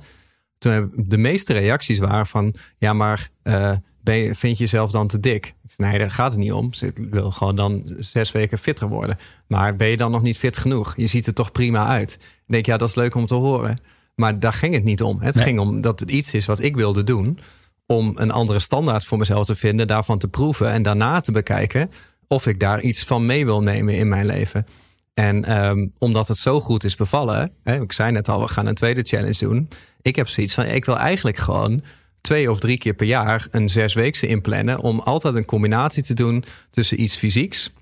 Toen 0.58 0.92
de 0.96 1.18
meeste 1.18 1.54
reacties 1.54 2.00
waren 2.00 2.26
van, 2.26 2.56
ja, 2.78 2.94
maar 2.94 3.30
uh, 3.44 3.72
ben 4.04 4.16
je, 4.16 4.36
vind 4.36 4.58
je 4.58 4.64
jezelf 4.64 4.92
dan 4.92 5.08
te 5.08 5.20
dik? 5.20 5.54
Nee, 5.78 6.00
daar 6.00 6.12
gaat 6.12 6.32
het 6.32 6.40
niet 6.40 6.52
om. 6.52 6.70
Ik 6.80 6.98
wil 7.10 7.32
gewoon 7.32 7.56
dan 7.56 7.96
zes 8.00 8.32
weken 8.32 8.58
fitter 8.58 8.88
worden. 8.88 9.18
Maar 9.48 9.76
ben 9.76 9.88
je 9.88 9.98
dan 9.98 10.12
nog 10.12 10.22
niet 10.22 10.38
fit 10.38 10.58
genoeg? 10.58 10.94
Je 10.98 11.08
ziet 11.08 11.28
er 11.28 11.34
toch 11.34 11.52
prima 11.52 11.88
uit. 11.88 12.20
Denk, 12.52 12.66
ja, 12.66 12.78
dat 12.78 12.90
is 12.90 12.96
leuk 12.96 13.16
om 13.16 13.26
te 13.26 13.36
horen. 13.36 13.80
Maar 14.16 14.40
daar 14.40 14.54
ging 14.54 14.74
het 14.74 14.84
niet 14.84 15.02
om. 15.02 15.22
Het 15.22 15.36
nee. 15.36 15.44
ging 15.44 15.60
om 15.60 15.82
dat 15.82 16.00
het 16.00 16.12
iets 16.12 16.34
is 16.34 16.46
wat 16.46 16.62
ik 16.62 16.76
wilde 16.76 17.04
doen 17.04 17.40
om 17.86 18.12
een 18.16 18.32
andere 18.32 18.60
standaard 18.60 19.06
voor 19.06 19.18
mezelf 19.18 19.46
te 19.46 19.56
vinden, 19.56 19.88
daarvan 19.88 20.18
te 20.18 20.28
proeven 20.28 20.72
en 20.72 20.84
daarna 20.84 21.22
te 21.22 21.32
bekijken 21.32 21.92
of 22.28 22.48
ik 22.48 22.60
daar 22.60 22.82
iets 22.82 23.04
van 23.04 23.26
mee 23.26 23.46
wil 23.46 23.62
nemen 23.62 23.96
in 23.96 24.08
mijn 24.08 24.26
leven. 24.26 24.66
En 25.14 25.66
um, 25.66 25.92
omdat 25.98 26.28
het 26.28 26.38
zo 26.38 26.62
goed 26.62 26.84
is 26.84 26.96
bevallen, 26.96 27.54
hè, 27.64 27.82
ik 27.82 27.92
zei 27.92 28.12
net 28.12 28.30
al, 28.30 28.42
we 28.42 28.48
gaan 28.48 28.66
een 28.66 28.76
tweede 28.76 29.02
challenge 29.04 29.46
doen. 29.46 29.70
Ik 30.02 30.16
heb 30.16 30.28
zoiets 30.28 30.54
van, 30.54 30.66
ik 30.66 30.86
wil 30.86 30.98
eigenlijk 30.98 31.38
gewoon 31.38 31.84
twee 32.22 32.52
of 32.52 32.60
drie 32.60 32.78
keer 32.78 32.94
per 32.94 33.08
jaar 33.08 33.48
een 33.52 33.70
zesweekse 33.70 34.28
inplannen 34.28 34.80
om 34.80 35.00
altijd 35.00 35.36
een 35.36 35.46
combinatie 35.46 36.04
te 36.04 36.14
doen 36.14 36.44
tussen 36.70 37.02
iets 37.02 37.16
fysieks 37.16 37.74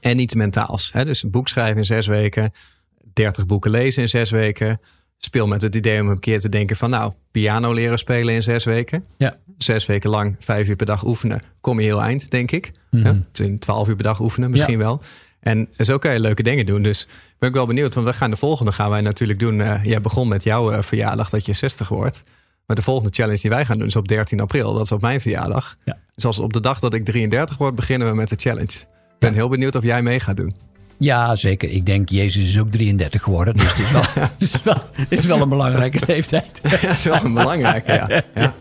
en 0.00 0.18
iets 0.18 0.34
mentaals. 0.34 0.92
Hè. 0.92 1.04
Dus 1.04 1.22
een 1.22 1.30
boek 1.30 1.48
schrijven 1.48 1.76
in 1.76 1.84
zes 1.84 2.06
weken, 2.06 2.52
dertig 3.14 3.46
boeken 3.46 3.70
lezen 3.70 4.02
in 4.02 4.08
zes 4.08 4.30
weken, 4.30 4.80
speel 5.18 5.46
met 5.46 5.62
het 5.62 5.74
idee 5.74 6.00
om 6.00 6.08
een 6.08 6.20
keer 6.20 6.40
te 6.40 6.48
denken 6.48 6.76
van 6.76 6.90
nou, 6.90 7.12
piano 7.30 7.72
leren 7.72 7.98
spelen 7.98 8.34
in 8.34 8.42
zes 8.42 8.64
weken. 8.64 9.04
Ja. 9.16 9.36
Zes 9.58 9.86
weken 9.86 10.10
lang, 10.10 10.36
vijf 10.38 10.68
uur 10.68 10.76
per 10.76 10.86
dag 10.86 11.04
oefenen. 11.04 11.42
Kom 11.60 11.80
je 11.80 11.86
heel 11.86 12.02
eind, 12.02 12.30
denk 12.30 12.50
ik. 12.50 12.72
Mm-hmm. 12.90 13.26
Ja, 13.32 13.46
twaalf 13.58 13.88
uur 13.88 13.94
per 13.94 14.04
dag 14.04 14.20
oefenen, 14.20 14.50
misschien 14.50 14.78
ja. 14.78 14.84
wel. 14.84 15.00
En 15.40 15.68
zo 15.76 15.98
kan 15.98 16.12
je 16.12 16.20
leuke 16.20 16.42
dingen 16.42 16.66
doen. 16.66 16.82
Dus 16.82 17.08
ben 17.38 17.48
ik 17.48 17.54
wel 17.54 17.66
benieuwd, 17.66 17.94
want 17.94 18.06
we 18.06 18.12
gaan 18.12 18.30
de 18.30 18.36
volgende 18.36 18.72
gaan 18.72 18.90
wij 18.90 19.00
natuurlijk 19.00 19.38
doen. 19.38 19.58
Uh, 19.58 19.84
jij 19.84 20.00
begon 20.00 20.28
met 20.28 20.42
jouw 20.42 20.72
uh, 20.72 20.82
verjaardag 20.82 21.30
dat 21.30 21.46
je 21.46 21.52
60 21.52 21.88
wordt. 21.88 22.22
Maar 22.66 22.76
de 22.76 22.82
volgende 22.82 23.10
challenge 23.12 23.40
die 23.40 23.50
wij 23.50 23.64
gaan 23.64 23.78
doen 23.78 23.86
is 23.86 23.96
op 23.96 24.08
13 24.08 24.40
april. 24.40 24.72
Dat 24.72 24.82
is 24.82 24.92
op 24.92 25.00
mijn 25.00 25.20
verjaardag. 25.20 25.76
Ja. 25.84 25.98
Dus 26.14 26.24
als 26.24 26.38
op 26.38 26.52
de 26.52 26.60
dag 26.60 26.78
dat 26.78 26.94
ik 26.94 27.04
33 27.04 27.56
word, 27.56 27.74
beginnen 27.74 28.08
we 28.08 28.14
met 28.14 28.28
de 28.28 28.36
challenge. 28.36 28.78
Ik 29.14 29.18
ben 29.18 29.34
heel 29.34 29.48
benieuwd 29.48 29.74
of 29.74 29.82
jij 29.82 30.02
mee 30.02 30.20
gaat 30.20 30.36
doen. 30.36 30.54
Ja, 30.98 31.36
zeker. 31.36 31.70
Ik 31.70 31.86
denk, 31.86 32.08
Jezus 32.08 32.48
is 32.48 32.58
ook 32.58 32.70
33 32.70 33.22
geworden. 33.22 33.56
Dus 33.56 33.68
het 33.68 33.78
is 33.78 33.90
wel, 33.90 34.02
het 34.38 34.42
is 34.42 34.62
wel, 34.62 34.82
het 34.92 35.18
is 35.18 35.24
wel 35.24 35.40
een 35.40 35.48
belangrijke 35.48 36.00
leeftijd. 36.06 36.60
Ja, 36.70 36.88
het 36.88 36.98
is 36.98 37.04
wel 37.04 37.24
een 37.24 37.34
belangrijke, 37.34 37.92
ja. 37.92 38.22
ja. 38.34 38.54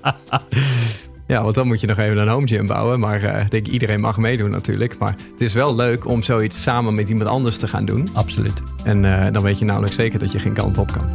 Ja, 1.28 1.44
want 1.44 1.56
dan 1.56 1.68
moet 1.68 1.82
je 1.82 1.88
nog 1.88 1.98
even 1.98 2.18
een 2.18 2.28
home 2.28 2.48
gym 2.48 2.68
bouwen. 2.68 3.00
Maar 3.00 3.24
uh, 3.24 3.36
denk 3.50 3.68
iedereen 3.68 4.02
mag 4.02 4.18
meedoen 4.18 4.50
natuurlijk. 4.50 4.98
Maar 4.98 5.16
het 5.32 5.42
is 5.42 5.54
wel 5.54 5.76
leuk 5.76 6.08
om 6.08 6.24
zoiets 6.24 6.62
samen 6.62 6.96
met 6.96 7.10
iemand 7.10 7.30
anders 7.30 7.58
te 7.58 7.68
gaan 7.68 7.86
doen. 7.86 8.10
Absoluut. 8.14 8.62
En 8.84 9.04
uh, 9.04 9.26
dan 9.32 9.44
weet 9.44 9.60
je 9.60 9.66
namelijk 9.66 9.94
zeker 9.94 10.20
dat 10.20 10.32
je 10.32 10.40
geen 10.40 10.54
kant 10.54 10.78
op 10.78 10.92
kan. 10.92 11.10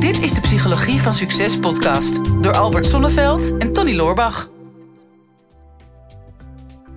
Dit 0.00 0.20
is 0.22 0.34
de 0.34 0.40
Psychologie 0.40 1.00
van 1.00 1.14
Succes 1.14 1.58
podcast. 1.58 2.20
Door 2.42 2.56
Albert 2.56 2.86
Sonneveld 2.86 3.56
en 3.58 3.72
Tony 3.72 3.94
Loorbach. 3.94 4.57